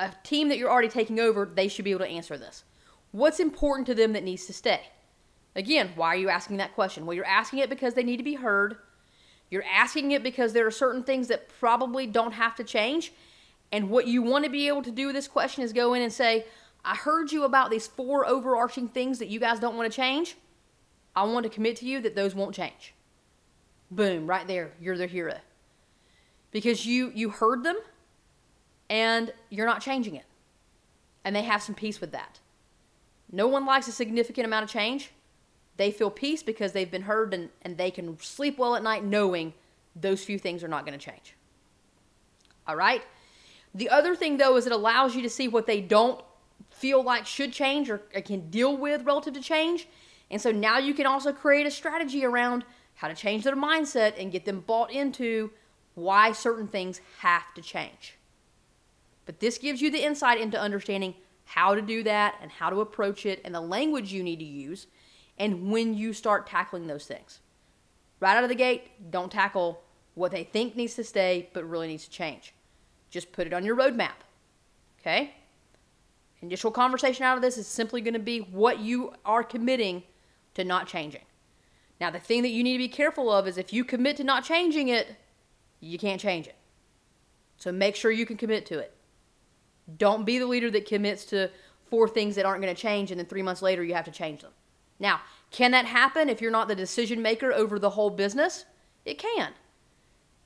a 0.00 0.12
team 0.24 0.48
that 0.48 0.58
you're 0.58 0.70
already 0.70 0.88
taking 0.88 1.20
over, 1.20 1.46
they 1.46 1.68
should 1.68 1.84
be 1.84 1.92
able 1.92 2.04
to 2.04 2.10
answer 2.10 2.36
this. 2.36 2.64
What's 3.12 3.38
important 3.38 3.86
to 3.86 3.94
them 3.94 4.12
that 4.14 4.24
needs 4.24 4.46
to 4.46 4.52
stay? 4.52 4.80
Again, 5.54 5.92
why 5.94 6.08
are 6.08 6.16
you 6.16 6.28
asking 6.28 6.56
that 6.56 6.74
question? 6.74 7.06
Well, 7.06 7.14
you're 7.14 7.24
asking 7.24 7.60
it 7.60 7.70
because 7.70 7.94
they 7.94 8.02
need 8.02 8.16
to 8.16 8.24
be 8.24 8.34
heard. 8.34 8.76
You're 9.50 9.64
asking 9.72 10.10
it 10.10 10.24
because 10.24 10.52
there 10.52 10.66
are 10.66 10.72
certain 10.72 11.04
things 11.04 11.28
that 11.28 11.48
probably 11.60 12.08
don't 12.08 12.32
have 12.32 12.56
to 12.56 12.64
change. 12.64 13.12
And 13.70 13.90
what 13.90 14.08
you 14.08 14.20
want 14.20 14.44
to 14.44 14.50
be 14.50 14.66
able 14.66 14.82
to 14.82 14.90
do 14.90 15.06
with 15.06 15.14
this 15.14 15.28
question 15.28 15.62
is 15.62 15.72
go 15.72 15.94
in 15.94 16.02
and 16.02 16.12
say, 16.12 16.44
I 16.84 16.96
heard 16.96 17.30
you 17.30 17.44
about 17.44 17.70
these 17.70 17.86
four 17.86 18.26
overarching 18.26 18.88
things 18.88 19.20
that 19.20 19.28
you 19.28 19.38
guys 19.38 19.60
don't 19.60 19.76
want 19.76 19.90
to 19.90 19.96
change. 19.96 20.36
I 21.14 21.22
want 21.22 21.44
to 21.44 21.50
commit 21.50 21.76
to 21.76 21.86
you 21.86 22.00
that 22.00 22.16
those 22.16 22.34
won't 22.34 22.56
change. 22.56 22.93
Boom, 23.90 24.26
right 24.26 24.46
there, 24.46 24.72
you're 24.80 24.96
the 24.96 25.06
hero. 25.06 25.36
Because 26.50 26.86
you 26.86 27.12
you 27.14 27.30
heard 27.30 27.62
them 27.64 27.76
and 28.88 29.32
you're 29.50 29.66
not 29.66 29.80
changing 29.80 30.14
it. 30.14 30.24
And 31.24 31.34
they 31.34 31.42
have 31.42 31.62
some 31.62 31.74
peace 31.74 32.00
with 32.00 32.12
that. 32.12 32.40
No 33.32 33.48
one 33.48 33.66
likes 33.66 33.88
a 33.88 33.92
significant 33.92 34.46
amount 34.46 34.64
of 34.64 34.70
change. 34.70 35.10
They 35.76 35.90
feel 35.90 36.10
peace 36.10 36.42
because 36.42 36.72
they've 36.72 36.90
been 36.90 37.02
heard 37.02 37.34
and, 37.34 37.48
and 37.62 37.76
they 37.76 37.90
can 37.90 38.18
sleep 38.20 38.58
well 38.58 38.76
at 38.76 38.82
night 38.82 39.04
knowing 39.04 39.54
those 39.96 40.22
few 40.22 40.38
things 40.38 40.62
are 40.62 40.68
not 40.68 40.86
going 40.86 40.98
to 40.98 41.04
change. 41.04 41.34
All 42.66 42.76
right? 42.76 43.02
The 43.74 43.88
other 43.88 44.14
thing, 44.14 44.36
though, 44.36 44.56
is 44.56 44.66
it 44.66 44.72
allows 44.72 45.16
you 45.16 45.22
to 45.22 45.30
see 45.30 45.48
what 45.48 45.66
they 45.66 45.80
don't 45.80 46.22
feel 46.70 47.02
like 47.02 47.26
should 47.26 47.52
change 47.52 47.90
or 47.90 47.98
can 47.98 48.50
deal 48.50 48.76
with 48.76 49.04
relative 49.04 49.34
to 49.34 49.40
change. 49.40 49.88
And 50.30 50.40
so 50.40 50.50
now 50.50 50.78
you 50.78 50.94
can 50.94 51.06
also 51.06 51.32
create 51.32 51.66
a 51.66 51.70
strategy 51.70 52.24
around 52.24 52.64
how 52.94 53.08
to 53.08 53.14
change 53.14 53.44
their 53.44 53.56
mindset 53.56 54.14
and 54.18 54.32
get 54.32 54.44
them 54.44 54.60
bought 54.60 54.90
into 54.90 55.50
why 55.94 56.32
certain 56.32 56.68
things 56.68 57.00
have 57.18 57.52
to 57.54 57.62
change. 57.62 58.16
But 59.26 59.40
this 59.40 59.58
gives 59.58 59.80
you 59.80 59.90
the 59.90 60.04
insight 60.04 60.40
into 60.40 60.60
understanding 60.60 61.14
how 61.44 61.74
to 61.74 61.82
do 61.82 62.02
that 62.02 62.36
and 62.40 62.50
how 62.50 62.70
to 62.70 62.80
approach 62.80 63.26
it 63.26 63.40
and 63.44 63.54
the 63.54 63.60
language 63.60 64.12
you 64.12 64.22
need 64.22 64.38
to 64.38 64.44
use 64.44 64.86
and 65.38 65.70
when 65.70 65.94
you 65.94 66.12
start 66.12 66.46
tackling 66.46 66.86
those 66.86 67.06
things. 67.06 67.40
Right 68.20 68.36
out 68.36 68.44
of 68.44 68.48
the 68.48 68.54
gate, 68.54 69.10
don't 69.10 69.30
tackle 69.30 69.82
what 70.14 70.30
they 70.30 70.44
think 70.44 70.76
needs 70.76 70.94
to 70.94 71.04
stay 71.04 71.50
but 71.52 71.68
really 71.68 71.88
needs 71.88 72.04
to 72.04 72.10
change. 72.10 72.54
Just 73.10 73.32
put 73.32 73.46
it 73.46 73.52
on 73.52 73.64
your 73.64 73.76
roadmap. 73.76 74.22
Okay? 75.00 75.34
Initial 76.40 76.70
conversation 76.70 77.24
out 77.24 77.36
of 77.36 77.42
this 77.42 77.58
is 77.58 77.66
simply 77.66 78.00
going 78.00 78.14
to 78.14 78.20
be 78.20 78.38
what 78.38 78.78
you 78.78 79.12
are 79.24 79.42
committing 79.42 80.02
to 80.54 80.64
not 80.64 80.86
changing. 80.86 81.22
Now, 82.04 82.10
the 82.10 82.20
thing 82.20 82.42
that 82.42 82.50
you 82.50 82.62
need 82.62 82.74
to 82.74 82.78
be 82.78 82.88
careful 82.88 83.32
of 83.32 83.48
is 83.48 83.56
if 83.56 83.72
you 83.72 83.82
commit 83.82 84.18
to 84.18 84.24
not 84.24 84.44
changing 84.44 84.88
it, 84.88 85.16
you 85.80 85.96
can't 85.96 86.20
change 86.20 86.46
it. 86.46 86.54
So 87.56 87.72
make 87.72 87.96
sure 87.96 88.10
you 88.10 88.26
can 88.26 88.36
commit 88.36 88.66
to 88.66 88.78
it. 88.78 88.94
Don't 89.96 90.26
be 90.26 90.38
the 90.38 90.44
leader 90.44 90.70
that 90.72 90.86
commits 90.86 91.24
to 91.26 91.50
four 91.88 92.06
things 92.06 92.36
that 92.36 92.44
aren't 92.44 92.60
going 92.60 92.74
to 92.74 92.78
change 92.78 93.10
and 93.10 93.18
then 93.18 93.24
three 93.24 93.40
months 93.40 93.62
later 93.62 93.82
you 93.82 93.94
have 93.94 94.04
to 94.04 94.10
change 94.10 94.42
them. 94.42 94.50
Now, 95.00 95.22
can 95.50 95.70
that 95.70 95.86
happen 95.86 96.28
if 96.28 96.42
you're 96.42 96.50
not 96.50 96.68
the 96.68 96.74
decision 96.74 97.22
maker 97.22 97.54
over 97.54 97.78
the 97.78 97.88
whole 97.88 98.10
business? 98.10 98.66
It 99.06 99.16
can. 99.16 99.54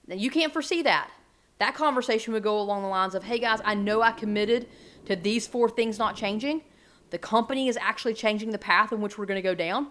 Now, 0.07 0.15
you 0.15 0.31
can't 0.31 0.53
foresee 0.53 0.83
that. 0.83 1.11
That 1.59 1.75
conversation 1.75 2.35
would 2.35 2.45
go 2.45 2.61
along 2.61 2.83
the 2.83 2.89
lines 2.89 3.17
of, 3.17 3.25
hey 3.25 3.41
guys, 3.41 3.59
I 3.65 3.75
know 3.75 4.01
I 4.01 4.13
committed 4.13 4.69
to 5.07 5.17
these 5.17 5.49
four 5.49 5.69
things 5.69 5.99
not 5.99 6.15
changing. 6.15 6.63
The 7.11 7.19
company 7.19 7.67
is 7.67 7.77
actually 7.79 8.15
changing 8.15 8.53
the 8.53 8.59
path 8.59 8.93
in 8.93 9.01
which 9.01 9.19
we're 9.19 9.27
going 9.27 9.43
to 9.43 9.49
go 9.49 9.57
down. 9.57 9.89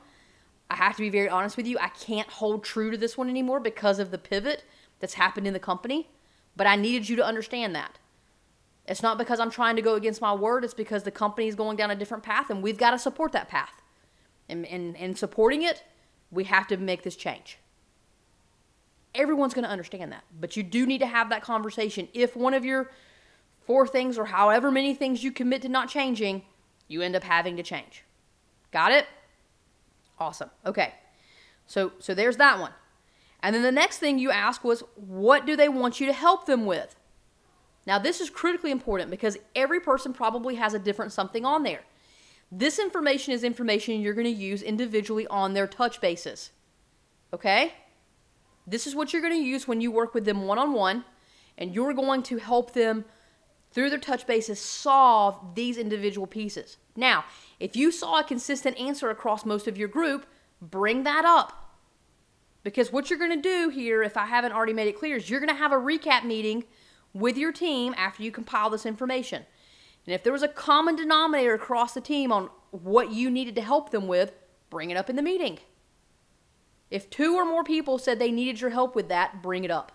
I 0.69 0.75
have 0.75 0.95
to 0.97 1.01
be 1.01 1.09
very 1.09 1.29
honest 1.29 1.57
with 1.57 1.65
you. 1.65 1.77
I 1.79 1.89
can't 1.89 2.29
hold 2.29 2.63
true 2.63 2.91
to 2.91 2.97
this 2.97 3.17
one 3.17 3.29
anymore 3.29 3.59
because 3.59 3.99
of 3.99 4.11
the 4.11 4.17
pivot 4.17 4.63
that's 4.99 5.13
happened 5.13 5.47
in 5.47 5.53
the 5.53 5.59
company. 5.59 6.09
But 6.55 6.67
I 6.67 6.75
needed 6.75 7.07
you 7.07 7.15
to 7.17 7.25
understand 7.25 7.75
that. 7.75 7.99
It's 8.87 9.03
not 9.03 9.17
because 9.17 9.39
I'm 9.39 9.51
trying 9.51 9.75
to 9.75 9.81
go 9.81 9.95
against 9.95 10.21
my 10.21 10.33
word, 10.33 10.63
it's 10.63 10.73
because 10.73 11.03
the 11.03 11.11
company 11.11 11.47
is 11.47 11.55
going 11.55 11.77
down 11.77 11.91
a 11.91 11.95
different 11.95 12.23
path 12.23 12.49
and 12.49 12.63
we've 12.63 12.77
got 12.77 12.91
to 12.91 12.99
support 12.99 13.31
that 13.33 13.49
path. 13.49 13.81
And 14.49 14.65
in 14.65 15.15
supporting 15.15 15.61
it, 15.61 15.83
we 16.31 16.45
have 16.45 16.67
to 16.67 16.77
make 16.77 17.03
this 17.03 17.17
change. 17.17 17.59
Everyone's 19.13 19.53
going 19.53 19.65
to 19.65 19.69
understand 19.69 20.11
that. 20.13 20.23
But 20.39 20.55
you 20.55 20.63
do 20.63 20.85
need 20.85 20.99
to 20.99 21.05
have 21.05 21.29
that 21.29 21.41
conversation. 21.41 22.07
If 22.13 22.35
one 22.35 22.53
of 22.53 22.63
your 22.63 22.89
four 23.65 23.85
things 23.87 24.17
or 24.17 24.25
however 24.25 24.71
many 24.71 24.93
things 24.93 25.23
you 25.23 25.31
commit 25.33 25.61
to 25.63 25.69
not 25.69 25.89
changing, 25.89 26.43
you 26.87 27.01
end 27.01 27.15
up 27.15 27.23
having 27.23 27.57
to 27.57 27.63
change. 27.63 28.03
Got 28.71 28.93
it? 28.93 29.05
Awesome. 30.19 30.49
Okay. 30.65 30.93
So 31.65 31.93
so 31.99 32.13
there's 32.13 32.37
that 32.37 32.59
one. 32.59 32.71
And 33.41 33.55
then 33.55 33.63
the 33.63 33.71
next 33.71 33.99
thing 33.99 34.17
you 34.17 34.31
ask 34.31 34.63
was 34.63 34.83
what 34.95 35.45
do 35.45 35.55
they 35.55 35.69
want 35.69 35.99
you 35.99 36.07
to 36.07 36.13
help 36.13 36.45
them 36.45 36.65
with? 36.65 36.95
Now 37.85 37.99
this 37.99 38.19
is 38.21 38.29
critically 38.29 38.71
important 38.71 39.11
because 39.11 39.37
every 39.55 39.79
person 39.79 40.13
probably 40.13 40.55
has 40.55 40.73
a 40.73 40.79
different 40.79 41.11
something 41.11 41.45
on 41.45 41.63
there. 41.63 41.81
This 42.51 42.79
information 42.79 43.33
is 43.33 43.43
information 43.43 43.99
you're 43.99 44.13
going 44.13 44.25
to 44.25 44.31
use 44.31 44.61
individually 44.61 45.27
on 45.27 45.53
their 45.53 45.67
touch 45.67 45.99
bases. 45.99 46.51
Okay? 47.33 47.73
This 48.65 48.87
is 48.87 48.95
what 48.95 49.11
you're 49.11 49.21
going 49.21 49.33
to 49.33 49.47
use 49.47 49.67
when 49.67 49.81
you 49.81 49.91
work 49.91 50.13
with 50.13 50.25
them 50.25 50.45
one 50.45 50.57
on 50.57 50.73
one, 50.73 51.05
and 51.57 51.73
you're 51.73 51.93
going 51.93 52.23
to 52.23 52.37
help 52.37 52.73
them 52.73 53.05
through 53.71 53.89
their 53.89 53.99
touch 53.99 54.25
bases 54.25 54.59
solve 54.59 55.55
these 55.55 55.77
individual 55.77 56.27
pieces. 56.27 56.77
Now, 56.95 57.25
if 57.59 57.75
you 57.75 57.91
saw 57.91 58.19
a 58.19 58.23
consistent 58.23 58.79
answer 58.79 59.09
across 59.09 59.45
most 59.45 59.67
of 59.67 59.77
your 59.77 59.87
group, 59.87 60.25
bring 60.61 61.03
that 61.03 61.25
up. 61.25 61.75
Because 62.63 62.91
what 62.91 63.09
you're 63.09 63.19
going 63.19 63.41
to 63.41 63.49
do 63.49 63.69
here, 63.69 64.03
if 64.03 64.17
I 64.17 64.25
haven't 64.25 64.51
already 64.51 64.73
made 64.73 64.87
it 64.87 64.97
clear, 64.97 65.15
is 65.17 65.29
you're 65.29 65.39
going 65.39 65.53
to 65.53 65.55
have 65.55 65.71
a 65.71 65.77
recap 65.77 66.23
meeting 66.23 66.65
with 67.13 67.37
your 67.37 67.51
team 67.51 67.95
after 67.97 68.23
you 68.23 68.31
compile 68.31 68.69
this 68.69 68.85
information. 68.85 69.45
And 70.05 70.13
if 70.13 70.23
there 70.23 70.33
was 70.33 70.43
a 70.43 70.47
common 70.47 70.95
denominator 70.95 71.53
across 71.53 71.93
the 71.93 72.01
team 72.01 72.31
on 72.31 72.49
what 72.71 73.11
you 73.11 73.29
needed 73.29 73.55
to 73.55 73.61
help 73.61 73.91
them 73.91 74.07
with, 74.07 74.33
bring 74.69 74.91
it 74.91 74.97
up 74.97 75.09
in 75.09 75.15
the 75.15 75.21
meeting. 75.21 75.59
If 76.89 77.09
two 77.09 77.35
or 77.35 77.45
more 77.45 77.63
people 77.63 77.97
said 77.97 78.19
they 78.19 78.31
needed 78.31 78.61
your 78.61 78.69
help 78.69 78.95
with 78.95 79.09
that, 79.09 79.41
bring 79.41 79.63
it 79.63 79.71
up. 79.71 79.91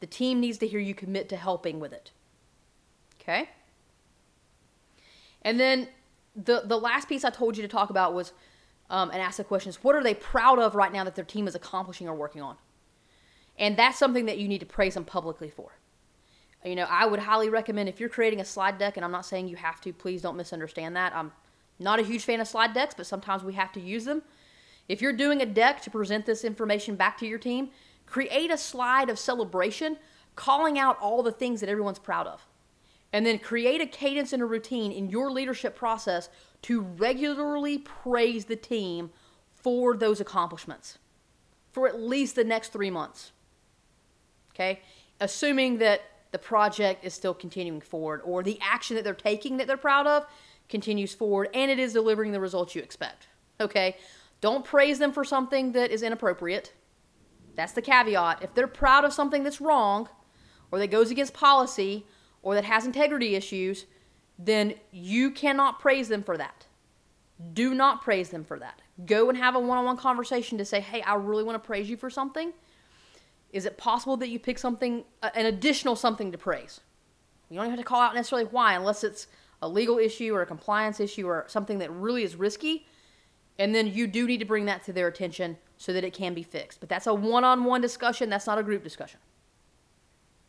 The 0.00 0.06
team 0.06 0.40
needs 0.40 0.58
to 0.58 0.66
hear 0.66 0.80
you 0.80 0.94
commit 0.94 1.28
to 1.30 1.36
helping 1.36 1.80
with 1.80 1.92
it. 1.92 2.12
Okay? 3.20 3.50
And 5.42 5.60
then 5.60 5.88
the 6.34 6.62
the 6.64 6.78
last 6.78 7.08
piece 7.08 7.24
I 7.24 7.30
told 7.30 7.56
you 7.56 7.62
to 7.62 7.68
talk 7.68 7.90
about 7.90 8.14
was 8.14 8.32
um, 8.90 9.10
and 9.10 9.20
ask 9.20 9.36
the 9.36 9.44
questions: 9.44 9.82
What 9.82 9.94
are 9.94 10.02
they 10.02 10.14
proud 10.14 10.58
of 10.58 10.74
right 10.74 10.92
now 10.92 11.04
that 11.04 11.14
their 11.14 11.24
team 11.24 11.46
is 11.46 11.54
accomplishing 11.54 12.08
or 12.08 12.14
working 12.14 12.42
on? 12.42 12.56
And 13.58 13.76
that's 13.76 13.98
something 13.98 14.26
that 14.26 14.38
you 14.38 14.48
need 14.48 14.60
to 14.60 14.66
praise 14.66 14.94
them 14.94 15.04
publicly 15.04 15.48
for. 15.48 15.72
You 16.64 16.74
know, 16.74 16.86
I 16.88 17.06
would 17.06 17.20
highly 17.20 17.50
recommend 17.50 17.88
if 17.88 18.00
you're 18.00 18.08
creating 18.08 18.40
a 18.40 18.44
slide 18.44 18.78
deck, 18.78 18.96
and 18.96 19.04
I'm 19.04 19.12
not 19.12 19.26
saying 19.26 19.48
you 19.48 19.56
have 19.56 19.80
to. 19.82 19.92
Please 19.92 20.22
don't 20.22 20.36
misunderstand 20.36 20.96
that. 20.96 21.14
I'm 21.14 21.30
not 21.78 22.00
a 22.00 22.02
huge 22.02 22.24
fan 22.24 22.40
of 22.40 22.48
slide 22.48 22.72
decks, 22.72 22.94
but 22.96 23.06
sometimes 23.06 23.44
we 23.44 23.52
have 23.54 23.70
to 23.72 23.80
use 23.80 24.06
them. 24.06 24.22
If 24.88 25.00
you're 25.00 25.12
doing 25.12 25.40
a 25.40 25.46
deck 25.46 25.82
to 25.82 25.90
present 25.90 26.26
this 26.26 26.44
information 26.44 26.96
back 26.96 27.18
to 27.18 27.26
your 27.26 27.38
team, 27.38 27.70
create 28.06 28.50
a 28.50 28.58
slide 28.58 29.08
of 29.08 29.18
celebration, 29.18 29.98
calling 30.36 30.78
out 30.78 30.98
all 31.00 31.22
the 31.22 31.32
things 31.32 31.60
that 31.60 31.68
everyone's 31.68 31.98
proud 31.98 32.26
of 32.26 32.46
and 33.14 33.24
then 33.24 33.38
create 33.38 33.80
a 33.80 33.86
cadence 33.86 34.32
and 34.32 34.42
a 34.42 34.44
routine 34.44 34.90
in 34.90 35.08
your 35.08 35.30
leadership 35.30 35.76
process 35.76 36.28
to 36.62 36.80
regularly 36.80 37.78
praise 37.78 38.46
the 38.46 38.56
team 38.56 39.08
for 39.54 39.96
those 39.96 40.20
accomplishments 40.20 40.98
for 41.70 41.86
at 41.86 42.00
least 42.00 42.34
the 42.34 42.42
next 42.42 42.72
three 42.72 42.90
months. 42.90 43.30
Okay? 44.52 44.80
Assuming 45.20 45.78
that 45.78 46.02
the 46.32 46.40
project 46.40 47.04
is 47.04 47.14
still 47.14 47.34
continuing 47.34 47.80
forward 47.80 48.20
or 48.24 48.42
the 48.42 48.58
action 48.60 48.96
that 48.96 49.04
they're 49.04 49.14
taking 49.14 49.58
that 49.58 49.68
they're 49.68 49.76
proud 49.76 50.08
of 50.08 50.26
continues 50.68 51.14
forward 51.14 51.48
and 51.54 51.70
it 51.70 51.78
is 51.78 51.92
delivering 51.92 52.32
the 52.32 52.40
results 52.40 52.74
you 52.74 52.82
expect. 52.82 53.28
Okay? 53.60 53.96
Don't 54.40 54.64
praise 54.64 54.98
them 54.98 55.12
for 55.12 55.22
something 55.22 55.70
that 55.70 55.92
is 55.92 56.02
inappropriate. 56.02 56.72
That's 57.54 57.74
the 57.74 57.82
caveat. 57.82 58.42
If 58.42 58.54
they're 58.54 58.66
proud 58.66 59.04
of 59.04 59.12
something 59.12 59.44
that's 59.44 59.60
wrong 59.60 60.08
or 60.72 60.80
that 60.80 60.88
goes 60.88 61.12
against 61.12 61.32
policy, 61.32 62.06
or 62.44 62.54
that 62.54 62.64
has 62.64 62.86
integrity 62.86 63.34
issues, 63.34 63.86
then 64.38 64.74
you 64.92 65.30
cannot 65.30 65.80
praise 65.80 66.08
them 66.08 66.22
for 66.22 66.36
that. 66.36 66.66
Do 67.52 67.74
not 67.74 68.02
praise 68.02 68.28
them 68.28 68.44
for 68.44 68.58
that. 68.60 68.80
Go 69.06 69.28
and 69.28 69.36
have 69.36 69.56
a 69.56 69.58
one 69.58 69.78
on 69.78 69.84
one 69.84 69.96
conversation 69.96 70.58
to 70.58 70.64
say, 70.64 70.80
hey, 70.80 71.02
I 71.02 71.14
really 71.14 71.42
want 71.42 71.60
to 71.60 71.66
praise 71.66 71.90
you 71.90 71.96
for 71.96 72.10
something. 72.10 72.52
Is 73.50 73.64
it 73.64 73.78
possible 73.78 74.16
that 74.18 74.28
you 74.28 74.38
pick 74.38 74.58
something, 74.58 75.04
uh, 75.22 75.30
an 75.34 75.46
additional 75.46 75.96
something 75.96 76.30
to 76.32 76.38
praise? 76.38 76.80
You 77.48 77.58
don't 77.58 77.70
have 77.70 77.78
to 77.78 77.84
call 77.84 78.00
out 78.00 78.14
necessarily 78.14 78.48
why, 78.50 78.74
unless 78.74 79.02
it's 79.02 79.26
a 79.62 79.68
legal 79.68 79.98
issue 79.98 80.34
or 80.34 80.42
a 80.42 80.46
compliance 80.46 81.00
issue 81.00 81.26
or 81.26 81.44
something 81.48 81.78
that 81.78 81.90
really 81.90 82.24
is 82.24 82.36
risky. 82.36 82.86
And 83.58 83.74
then 83.74 83.86
you 83.86 84.06
do 84.06 84.26
need 84.26 84.38
to 84.38 84.44
bring 84.44 84.66
that 84.66 84.84
to 84.84 84.92
their 84.92 85.08
attention 85.08 85.56
so 85.78 85.92
that 85.92 86.04
it 86.04 86.12
can 86.12 86.34
be 86.34 86.42
fixed. 86.42 86.80
But 86.80 86.88
that's 86.88 87.06
a 87.06 87.14
one 87.14 87.44
on 87.44 87.64
one 87.64 87.80
discussion, 87.80 88.28
that's 88.28 88.46
not 88.46 88.58
a 88.58 88.62
group 88.62 88.82
discussion. 88.82 89.20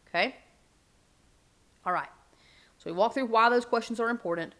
Okay? 0.09 0.35
All 1.85 1.93
right. 1.93 2.09
So 2.77 2.89
we 2.89 2.95
walked 2.97 3.15
through 3.15 3.27
why 3.27 3.49
those 3.49 3.65
questions 3.65 3.99
are 3.99 4.09
important. 4.09 4.53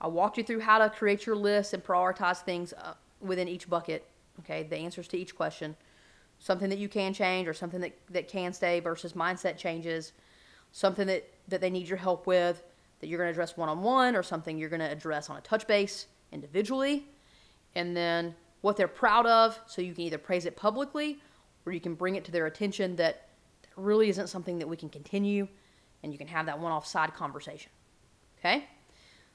I 0.00 0.06
walked 0.06 0.38
you 0.38 0.44
through 0.44 0.60
how 0.60 0.78
to 0.78 0.88
create 0.88 1.26
your 1.26 1.36
list 1.36 1.74
and 1.74 1.84
prioritize 1.84 2.38
things 2.38 2.72
uh, 2.72 2.94
within 3.20 3.48
each 3.48 3.68
bucket. 3.68 4.06
Okay, 4.40 4.62
the 4.62 4.76
answers 4.76 5.06
to 5.08 5.18
each 5.18 5.34
question, 5.36 5.76
something 6.38 6.70
that 6.70 6.78
you 6.78 6.88
can 6.88 7.12
change 7.12 7.46
or 7.46 7.52
something 7.52 7.80
that, 7.80 7.92
that 8.08 8.28
can 8.28 8.54
stay 8.54 8.80
versus 8.80 9.12
mindset 9.12 9.58
changes, 9.58 10.12
something 10.72 11.06
that, 11.06 11.28
that 11.48 11.60
they 11.60 11.68
need 11.68 11.86
your 11.86 11.98
help 11.98 12.26
with 12.26 12.62
that 13.00 13.08
you're 13.08 13.18
going 13.18 13.28
to 13.28 13.32
address 13.32 13.56
one 13.56 13.68
on 13.68 13.82
one 13.82 14.14
or 14.14 14.22
something 14.22 14.58
you're 14.58 14.68
going 14.68 14.80
to 14.80 14.90
address 14.90 15.28
on 15.28 15.36
a 15.36 15.40
touch 15.40 15.66
base 15.66 16.06
individually, 16.32 17.06
and 17.74 17.96
then 17.96 18.34
what 18.60 18.76
they're 18.76 18.88
proud 18.88 19.26
of 19.26 19.58
so 19.66 19.82
you 19.82 19.92
can 19.92 20.02
either 20.02 20.18
praise 20.18 20.44
it 20.44 20.56
publicly 20.56 21.18
or 21.66 21.72
you 21.72 21.80
can 21.80 21.94
bring 21.94 22.16
it 22.16 22.24
to 22.24 22.30
their 22.30 22.46
attention 22.46 22.96
that, 22.96 23.28
that 23.62 23.70
really 23.76 24.08
isn't 24.08 24.28
something 24.28 24.58
that 24.58 24.68
we 24.68 24.76
can 24.76 24.88
continue 24.88 25.48
and 26.02 26.12
you 26.12 26.18
can 26.18 26.28
have 26.28 26.46
that 26.46 26.58
one 26.58 26.72
off 26.72 26.86
side 26.86 27.14
conversation. 27.14 27.70
Okay? 28.38 28.64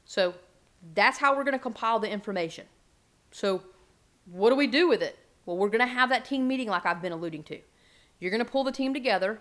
So 0.06 0.34
that's 0.94 1.18
how 1.18 1.36
we're 1.36 1.44
going 1.44 1.54
to 1.54 1.60
compile 1.60 2.00
the 2.00 2.10
information. 2.10 2.66
So, 3.32 3.64
what 4.26 4.50
do 4.50 4.56
we 4.56 4.68
do 4.68 4.88
with 4.88 5.02
it? 5.02 5.18
Well, 5.46 5.58
we're 5.58 5.70
going 5.70 5.86
to 5.86 5.94
have 5.94 6.10
that 6.10 6.26
team 6.26 6.48
meeting 6.48 6.68
like 6.68 6.86
I've 6.86 7.02
been 7.02 7.12
alluding 7.12 7.44
to. 7.44 7.60
You're 8.20 8.32
going 8.32 8.44
to 8.44 8.50
pull 8.50 8.64
the 8.64 8.72
team 8.72 8.94
together 8.94 9.40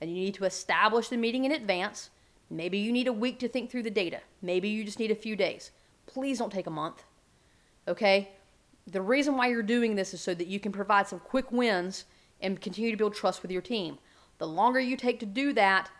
and 0.00 0.10
you 0.10 0.16
need 0.16 0.34
to 0.34 0.44
establish 0.44 1.08
the 1.08 1.16
meeting 1.16 1.44
in 1.44 1.52
advance. 1.52 2.10
Maybe 2.48 2.78
you 2.78 2.92
need 2.92 3.08
a 3.08 3.12
week 3.12 3.38
to 3.40 3.48
think 3.48 3.70
through 3.70 3.82
the 3.82 3.90
data. 3.90 4.20
Maybe 4.42 4.68
you 4.68 4.84
just 4.84 4.98
need 4.98 5.10
a 5.10 5.16
few 5.16 5.36
days. 5.36 5.70
Please 6.06 6.38
don't 6.38 6.52
take 6.52 6.66
a 6.66 6.70
month. 6.70 7.04
Okay? 7.88 8.30
The 8.86 9.02
reason 9.02 9.36
why 9.36 9.48
you're 9.48 9.62
doing 9.62 9.96
this 9.96 10.14
is 10.14 10.20
so 10.20 10.34
that 10.34 10.46
you 10.46 10.60
can 10.60 10.72
provide 10.72 11.08
some 11.08 11.18
quick 11.18 11.50
wins 11.50 12.04
and 12.40 12.60
continue 12.60 12.90
to 12.90 12.96
build 12.96 13.14
trust 13.14 13.42
with 13.42 13.50
your 13.50 13.62
team. 13.62 13.98
The 14.38 14.46
longer 14.46 14.80
you 14.80 14.96
take 14.96 15.20
to 15.20 15.26
do 15.26 15.52
that, 15.54 15.90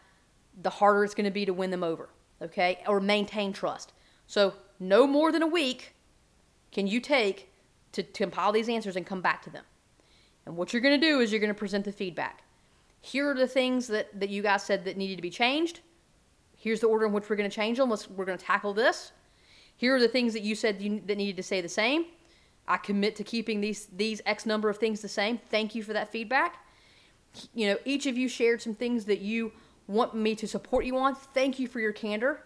the 0.60 0.70
harder 0.70 1.04
it's 1.04 1.14
going 1.14 1.24
to 1.24 1.30
be 1.30 1.44
to 1.44 1.52
win 1.52 1.70
them 1.70 1.84
over, 1.84 2.08
okay? 2.42 2.82
Or 2.86 3.00
maintain 3.00 3.52
trust. 3.52 3.92
So, 4.26 4.54
no 4.78 5.06
more 5.06 5.30
than 5.32 5.42
a 5.42 5.46
week 5.46 5.94
can 6.72 6.86
you 6.86 7.00
take 7.00 7.50
to, 7.92 8.02
to 8.02 8.24
compile 8.24 8.52
these 8.52 8.68
answers 8.68 8.96
and 8.96 9.04
come 9.04 9.20
back 9.20 9.42
to 9.42 9.50
them. 9.50 9.64
And 10.46 10.56
what 10.56 10.72
you're 10.72 10.82
going 10.82 10.98
to 10.98 11.06
do 11.06 11.20
is 11.20 11.32
you're 11.32 11.40
going 11.40 11.52
to 11.52 11.58
present 11.58 11.84
the 11.84 11.92
feedback. 11.92 12.42
Here 13.00 13.28
are 13.30 13.34
the 13.34 13.46
things 13.46 13.88
that, 13.88 14.18
that 14.18 14.28
you 14.30 14.42
guys 14.42 14.62
said 14.62 14.84
that 14.84 14.96
needed 14.96 15.16
to 15.16 15.22
be 15.22 15.30
changed. 15.30 15.80
Here's 16.56 16.80
the 16.80 16.86
order 16.86 17.06
in 17.06 17.12
which 17.12 17.28
we're 17.28 17.36
going 17.36 17.48
to 17.48 17.54
change 17.54 17.78
them. 17.78 17.90
Let's, 17.90 18.08
we're 18.08 18.24
going 18.24 18.38
to 18.38 18.44
tackle 18.44 18.74
this. 18.74 19.12
Here 19.76 19.94
are 19.96 20.00
the 20.00 20.08
things 20.08 20.32
that 20.34 20.42
you 20.42 20.54
said 20.54 20.80
you, 20.80 21.00
that 21.06 21.16
needed 21.16 21.36
to 21.36 21.42
stay 21.42 21.60
the 21.60 21.68
same. 21.68 22.04
I 22.68 22.76
commit 22.76 23.16
to 23.16 23.24
keeping 23.24 23.60
these 23.60 23.86
these 23.86 24.20
X 24.26 24.44
number 24.46 24.68
of 24.68 24.76
things 24.76 25.00
the 25.00 25.08
same. 25.08 25.38
Thank 25.38 25.74
you 25.74 25.82
for 25.82 25.92
that 25.94 26.12
feedback. 26.12 26.64
You 27.54 27.68
know, 27.68 27.78
each 27.84 28.06
of 28.06 28.18
you 28.18 28.28
shared 28.28 28.60
some 28.60 28.74
things 28.74 29.06
that 29.06 29.20
you 29.20 29.52
want 29.90 30.14
me 30.14 30.34
to 30.36 30.46
support 30.46 30.84
you 30.84 30.96
on, 30.96 31.14
thank 31.14 31.58
you 31.58 31.66
for 31.66 31.80
your 31.80 31.92
candor. 31.92 32.42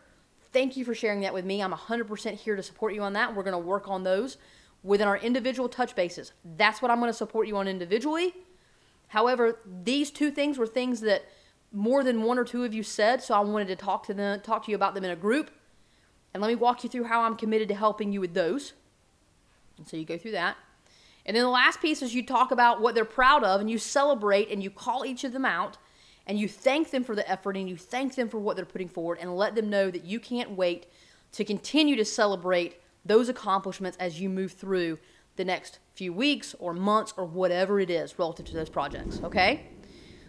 Thank 0.53 0.77
you 0.77 0.85
for 0.85 0.95
sharing 0.95 1.21
that 1.21 1.35
with 1.35 1.45
me. 1.45 1.63
I'm 1.63 1.73
100% 1.73 2.35
here 2.35 2.57
to 2.57 2.63
support 2.63 2.95
you 2.95 3.03
on 3.03 3.13
that. 3.13 3.35
We're 3.35 3.43
going 3.43 3.53
to 3.53 3.59
work 3.59 3.89
on 3.89 4.03
those 4.03 4.39
within 4.83 5.09
our 5.09 5.19
individual 5.19 5.69
touch 5.69 5.95
bases. 5.95 6.33
That's 6.57 6.81
what 6.81 6.91
I'm 6.91 7.01
going 7.01 7.11
to 7.11 7.17
support 7.17 7.47
you 7.47 7.57
on 7.57 7.69
individually. 7.69 8.35
However, 9.09 9.59
these 9.83 10.11
two 10.11 10.31
things 10.31 10.59
were 10.59 10.67
things 10.67 11.01
that 11.03 11.25
more 11.73 12.03
than 12.05 12.23
one 12.23 12.39
or 12.39 12.45
two 12.45 12.65
of 12.65 12.73
you 12.73 12.83
said, 12.83 13.23
so 13.23 13.35
I 13.35 13.41
wanted 13.41 13.69
to 13.69 13.77
talk 13.77 14.07
to 14.07 14.15
them, 14.15 14.41
talk 14.41 14.65
to 14.65 14.71
you 14.71 14.77
about 14.77 14.95
them 14.95 15.05
in 15.05 15.11
a 15.11 15.17
group. 15.17 15.51
And 16.33 16.41
let 16.41 16.49
me 16.49 16.55
walk 16.55 16.83
you 16.83 16.91
through 16.91 17.05
how 17.05 17.23
I'm 17.23 17.37
committed 17.37 17.69
to 17.69 17.75
helping 17.75 18.13
you 18.13 18.21
with 18.21 18.35
those. 18.35 18.73
And 19.77 19.87
so 19.87 19.97
you 19.97 20.05
go 20.05 20.19
through 20.19 20.33
that. 20.33 20.57
And 21.27 21.37
then 21.37 21.43
the 21.43 21.51
last 21.51 21.81
piece 21.81 22.03
is 22.03 22.15
you 22.15 22.25
talk 22.25 22.51
about 22.51 22.81
what 22.81 22.95
they're 22.95 23.05
proud 23.05 23.45
of 23.45 23.61
and 23.61 23.71
you 23.71 23.79
celebrate 23.79 24.51
and 24.51 24.63
you 24.63 24.71
call 24.71 25.05
each 25.05 25.25
of 25.25 25.33
them 25.33 25.45
out 25.45 25.79
and 26.27 26.39
you 26.39 26.49
thank 26.49 26.91
them 26.91 27.05
for 27.05 27.15
the 27.15 27.29
effort 27.31 27.57
and 27.57 27.69
you 27.69 27.77
thank 27.77 28.15
them 28.15 28.29
for 28.29 28.39
what 28.39 28.57
they're 28.57 28.65
putting 28.65 28.89
forward 28.89 29.19
and 29.21 29.37
let 29.37 29.55
them 29.55 29.69
know 29.69 29.91
that 29.91 30.05
you 30.05 30.19
can't 30.19 30.53
wait 30.53 30.87
to 31.33 31.45
continue 31.45 31.97
to 31.97 32.05
celebrate 32.05 32.81
those 33.05 33.29
accomplishments 33.29 33.97
as 33.99 34.21
you 34.21 34.29
move 34.29 34.53
through 34.53 34.99
the 35.37 35.45
next 35.45 35.79
few 35.95 36.13
weeks 36.13 36.55
or 36.59 36.73
months 36.73 37.13
or 37.17 37.25
whatever 37.25 37.81
it 37.81 37.91
is 37.91 38.19
relative 38.19 38.47
to 38.47 38.55
those 38.55 38.69
projects 38.69 39.21
okay? 39.23 39.67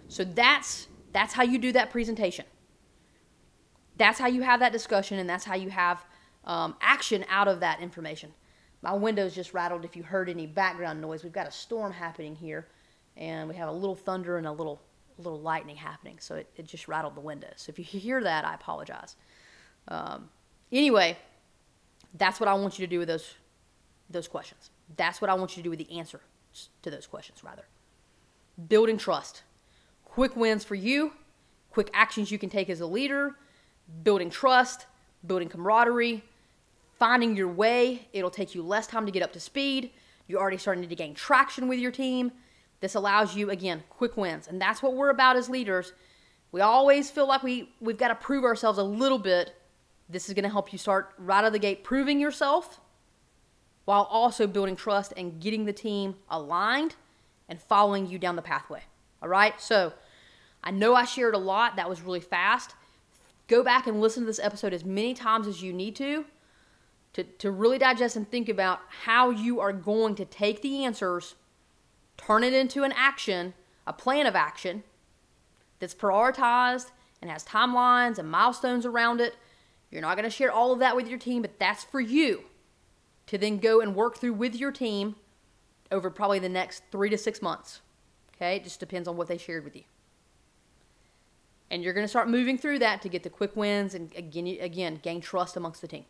So 0.07 0.23
that's 0.23 0.87
that's 1.11 1.33
how 1.33 1.43
you 1.43 1.57
do 1.57 1.71
that 1.71 1.91
presentation. 1.91 2.45
That's 3.97 4.19
how 4.19 4.27
you 4.27 4.41
have 4.41 4.59
that 4.59 4.73
discussion 4.73 5.19
and 5.19 5.29
that's 5.29 5.45
how 5.45 5.55
you 5.55 5.69
have 5.69 6.03
um, 6.43 6.75
action 6.81 7.25
out 7.29 7.47
of 7.47 7.61
that 7.61 7.79
information. 7.79 8.33
My 8.81 8.93
windows 8.93 9.33
just 9.33 9.53
rattled 9.53 9.85
if 9.85 9.95
you 9.95 10.03
heard 10.03 10.29
any 10.29 10.45
background 10.45 11.01
noise. 11.01 11.23
We've 11.23 11.31
got 11.31 11.47
a 11.47 11.51
storm 11.51 11.93
happening 11.93 12.35
here 12.35 12.67
and 13.15 13.47
we 13.47 13.55
have 13.55 13.69
a 13.69 13.71
little 13.71 13.95
thunder 13.95 14.37
and 14.37 14.45
a 14.45 14.51
little 14.51 14.81
little 15.17 15.39
lightning 15.39 15.75
happening, 15.75 16.17
so 16.19 16.35
it, 16.35 16.49
it 16.57 16.65
just 16.65 16.87
rattled 16.87 17.15
the 17.15 17.21
window. 17.21 17.47
So 17.55 17.69
if 17.69 17.79
you 17.79 17.85
hear 17.85 18.21
that, 18.23 18.45
I 18.45 18.53
apologize. 18.53 19.15
Um, 19.87 20.29
anyway, 20.71 21.17
that's 22.13 22.39
what 22.39 22.49
I 22.49 22.53
want 22.53 22.79
you 22.79 22.85
to 22.85 22.89
do 22.89 22.99
with 22.99 23.07
those 23.07 23.35
those 24.09 24.27
questions. 24.27 24.69
That's 24.97 25.19
what 25.19 25.29
I 25.29 25.33
want 25.33 25.57
you 25.57 25.63
to 25.63 25.63
do 25.63 25.69
with 25.71 25.79
the 25.79 25.97
answer 25.97 26.21
to 26.83 26.91
those 26.91 27.07
questions, 27.07 27.43
rather. 27.43 27.65
Building 28.69 28.97
trust. 28.97 29.43
Quick 30.03 30.35
wins 30.35 30.63
for 30.63 30.75
you, 30.75 31.11
quick 31.71 31.89
actions 31.93 32.31
you 32.31 32.37
can 32.37 32.49
take 32.49 32.69
as 32.69 32.79
a 32.79 32.85
leader, 32.85 33.35
building 34.03 34.29
trust, 34.29 34.85
building 35.25 35.49
camaraderie, 35.49 36.23
finding 36.97 37.35
your 37.35 37.49
way. 37.49 38.07
It'll 38.13 38.29
take 38.29 38.55
you 38.55 38.63
less 38.63 38.87
time 38.87 39.05
to 39.05 39.11
get 39.11 39.23
up 39.23 39.33
to 39.33 39.39
speed. 39.39 39.91
You're 40.27 40.39
already 40.39 40.57
starting 40.57 40.87
to 40.87 40.95
gain 40.95 41.13
traction 41.13 41.67
with 41.67 41.79
your 41.79 41.91
team. 41.91 42.31
This 42.81 42.95
allows 42.95 43.35
you, 43.35 43.49
again, 43.49 43.83
quick 43.89 44.17
wins. 44.17 44.47
And 44.47 44.61
that's 44.61 44.83
what 44.83 44.93
we're 44.93 45.09
about 45.09 45.35
as 45.35 45.49
leaders. 45.49 45.93
We 46.51 46.61
always 46.61 47.09
feel 47.09 47.27
like 47.27 47.43
we, 47.43 47.69
we've 47.79 47.97
got 47.97 48.09
to 48.09 48.15
prove 48.15 48.43
ourselves 48.43 48.77
a 48.77 48.83
little 48.83 49.17
bit. 49.17 49.55
This 50.09 50.27
is 50.27 50.33
going 50.33 50.43
to 50.43 50.49
help 50.49 50.71
you 50.71 50.77
start 50.77 51.13
right 51.17 51.39
out 51.39 51.45
of 51.45 51.53
the 51.53 51.59
gate 51.59 51.83
proving 51.83 52.19
yourself 52.19 52.79
while 53.85 54.03
also 54.03 54.47
building 54.47 54.75
trust 54.75 55.13
and 55.15 55.39
getting 55.39 55.65
the 55.65 55.73
team 55.73 56.15
aligned 56.29 56.95
and 57.49 57.61
following 57.61 58.07
you 58.07 58.19
down 58.19 58.35
the 58.35 58.41
pathway. 58.41 58.81
All 59.21 59.29
right? 59.29 59.59
So 59.59 59.93
I 60.63 60.71
know 60.71 60.95
I 60.95 61.05
shared 61.05 61.35
a 61.35 61.39
lot. 61.39 61.75
That 61.75 61.89
was 61.89 62.01
really 62.01 62.19
fast. 62.19 62.75
Go 63.47 63.63
back 63.63 63.85
and 63.87 64.01
listen 64.01 64.23
to 64.23 64.27
this 64.27 64.39
episode 64.39 64.73
as 64.73 64.83
many 64.83 65.13
times 65.13 65.47
as 65.47 65.61
you 65.61 65.71
need 65.71 65.95
to 65.97 66.25
to, 67.15 67.23
to 67.23 67.49
really 67.49 67.77
digest 67.77 68.17
and 68.17 68.29
think 68.29 68.49
about 68.49 68.81
how 69.03 69.29
you 69.29 69.61
are 69.61 69.71
going 69.71 70.15
to 70.15 70.25
take 70.25 70.61
the 70.61 70.83
answers, 70.83 71.35
turn 72.17 72.43
it 72.43 72.53
into 72.53 72.83
an 72.83 72.93
action, 72.95 73.53
a 73.85 73.93
plan 73.93 74.25
of 74.25 74.35
action 74.35 74.83
that's 75.79 75.93
prioritized 75.93 76.91
and 77.21 77.29
has 77.29 77.43
timelines 77.43 78.17
and 78.17 78.29
milestones 78.29 78.85
around 78.85 79.21
it. 79.21 79.35
You're 79.91 80.01
not 80.01 80.15
going 80.15 80.25
to 80.25 80.29
share 80.29 80.51
all 80.51 80.71
of 80.71 80.79
that 80.79 80.95
with 80.95 81.07
your 81.07 81.19
team, 81.19 81.41
but 81.41 81.59
that's 81.59 81.83
for 81.83 81.99
you 81.99 82.43
to 83.27 83.37
then 83.37 83.57
go 83.57 83.81
and 83.81 83.95
work 83.95 84.17
through 84.17 84.33
with 84.33 84.55
your 84.55 84.71
team 84.71 85.15
over 85.91 86.09
probably 86.09 86.39
the 86.39 86.49
next 86.49 86.83
three 86.91 87.09
to 87.09 87.17
six 87.17 87.41
months. 87.41 87.81
Okay, 88.35 88.57
it 88.57 88.63
just 88.63 88.79
depends 88.79 89.07
on 89.07 89.15
what 89.17 89.27
they 89.27 89.37
shared 89.37 89.63
with 89.63 89.75
you. 89.75 89.83
And 91.71 91.83
you're 91.83 91.93
going 91.93 92.03
to 92.03 92.09
start 92.09 92.29
moving 92.29 92.57
through 92.57 92.79
that 92.79 93.01
to 93.01 93.09
get 93.09 93.23
the 93.23 93.29
quick 93.29 93.55
wins 93.55 93.95
and 93.95 94.13
again, 94.15 94.47
again 94.59 94.99
gain 95.01 95.21
trust 95.21 95.57
amongst 95.57 95.81
the 95.81 95.87
team. 95.87 96.05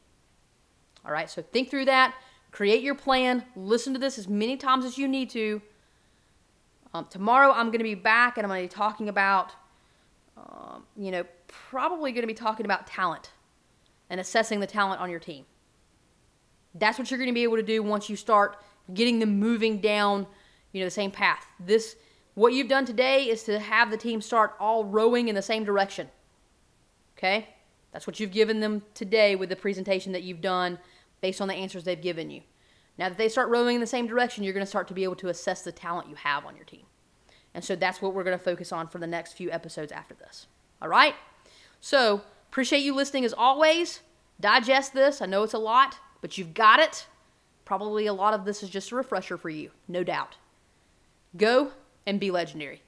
All 1.05 1.11
right, 1.11 1.29
so 1.29 1.41
think 1.41 1.69
through 1.69 1.85
that, 1.85 2.15
create 2.51 2.81
your 2.81 2.95
plan, 2.95 3.45
listen 3.55 3.93
to 3.93 3.99
this 3.99 4.17
as 4.17 4.27
many 4.27 4.57
times 4.57 4.85
as 4.85 4.97
you 4.97 5.07
need 5.07 5.29
to. 5.31 5.61
Um, 6.95 7.05
tomorrow, 7.09 7.51
I'm 7.51 7.67
going 7.67 7.79
to 7.79 7.83
be 7.83 7.93
back 7.93 8.37
and 8.37 8.45
I'm 8.45 8.49
going 8.49 8.65
to 8.65 8.73
be 8.73 8.73
talking 8.73 9.09
about, 9.09 9.51
um, 10.37 10.83
you 10.95 11.11
know, 11.11 11.25
probably 11.47 12.13
going 12.13 12.21
to 12.21 12.27
be 12.27 12.33
talking 12.33 12.65
about 12.65 12.87
talent 12.87 13.31
and 14.09 14.17
assessing 14.17 14.61
the 14.61 14.67
talent 14.67 15.01
on 15.01 15.09
your 15.09 15.19
team. 15.19 15.43
That's 16.73 16.97
what 16.97 17.11
you're 17.11 17.17
going 17.17 17.29
to 17.29 17.33
be 17.33 17.43
able 17.43 17.57
to 17.57 17.63
do 17.63 17.83
once 17.83 18.09
you 18.09 18.15
start 18.15 18.63
getting 18.93 19.19
them 19.19 19.39
moving 19.39 19.79
down, 19.79 20.25
you 20.71 20.79
know, 20.79 20.87
the 20.87 20.91
same 20.91 21.11
path. 21.11 21.45
This 21.59 21.97
what 22.33 22.53
you've 22.53 22.69
done 22.69 22.85
today 22.85 23.25
is 23.25 23.43
to 23.43 23.59
have 23.59 23.91
the 23.91 23.97
team 23.97 24.21
start 24.21 24.55
all 24.57 24.85
rowing 24.85 25.27
in 25.27 25.35
the 25.35 25.41
same 25.41 25.65
direction. 25.65 26.09
Okay? 27.17 27.49
That's 27.91 28.07
what 28.07 28.21
you've 28.21 28.31
given 28.31 28.61
them 28.61 28.83
today 28.93 29.35
with 29.35 29.49
the 29.49 29.55
presentation 29.57 30.13
that 30.13 30.23
you've 30.23 30.41
done 30.41 30.79
based 31.19 31.41
on 31.41 31.49
the 31.49 31.55
answers 31.55 31.83
they've 31.83 32.01
given 32.01 32.29
you. 32.29 32.41
Now 32.97 33.09
that 33.09 33.17
they 33.17 33.29
start 33.29 33.49
rowing 33.49 33.75
in 33.75 33.81
the 33.81 33.87
same 33.87 34.07
direction, 34.07 34.43
you're 34.43 34.53
going 34.53 34.65
to 34.65 34.69
start 34.69 34.87
to 34.87 34.93
be 34.93 35.03
able 35.03 35.15
to 35.17 35.29
assess 35.29 35.63
the 35.63 35.71
talent 35.71 36.09
you 36.09 36.15
have 36.15 36.45
on 36.45 36.55
your 36.55 36.65
team. 36.65 36.85
And 37.53 37.63
so 37.63 37.75
that's 37.75 38.01
what 38.01 38.13
we're 38.13 38.23
going 38.23 38.37
to 38.37 38.43
focus 38.43 38.71
on 38.71 38.87
for 38.87 38.99
the 38.99 39.07
next 39.07 39.33
few 39.33 39.51
episodes 39.51 39.91
after 39.91 40.13
this. 40.13 40.47
All 40.81 40.89
right? 40.89 41.15
So, 41.81 42.21
appreciate 42.49 42.79
you 42.79 42.93
listening 42.93 43.25
as 43.25 43.33
always. 43.33 44.01
Digest 44.39 44.93
this. 44.93 45.21
I 45.21 45.25
know 45.25 45.43
it's 45.43 45.53
a 45.53 45.57
lot 45.57 45.97
but 46.25 46.39
you've 46.39 46.55
got 46.55 46.79
it. 46.79 47.05
Probably 47.65 48.07
a 48.07 48.13
lot 48.13 48.33
of 48.33 48.45
this 48.45 48.63
is 48.63 48.69
just 48.71 48.91
a 48.91 48.95
refresher 48.95 49.37
for 49.37 49.51
you, 49.51 49.69
no 49.87 50.03
doubt. 50.03 50.37
Go 51.37 51.69
and 52.07 52.19
be 52.19 52.31
legendary. 52.31 52.81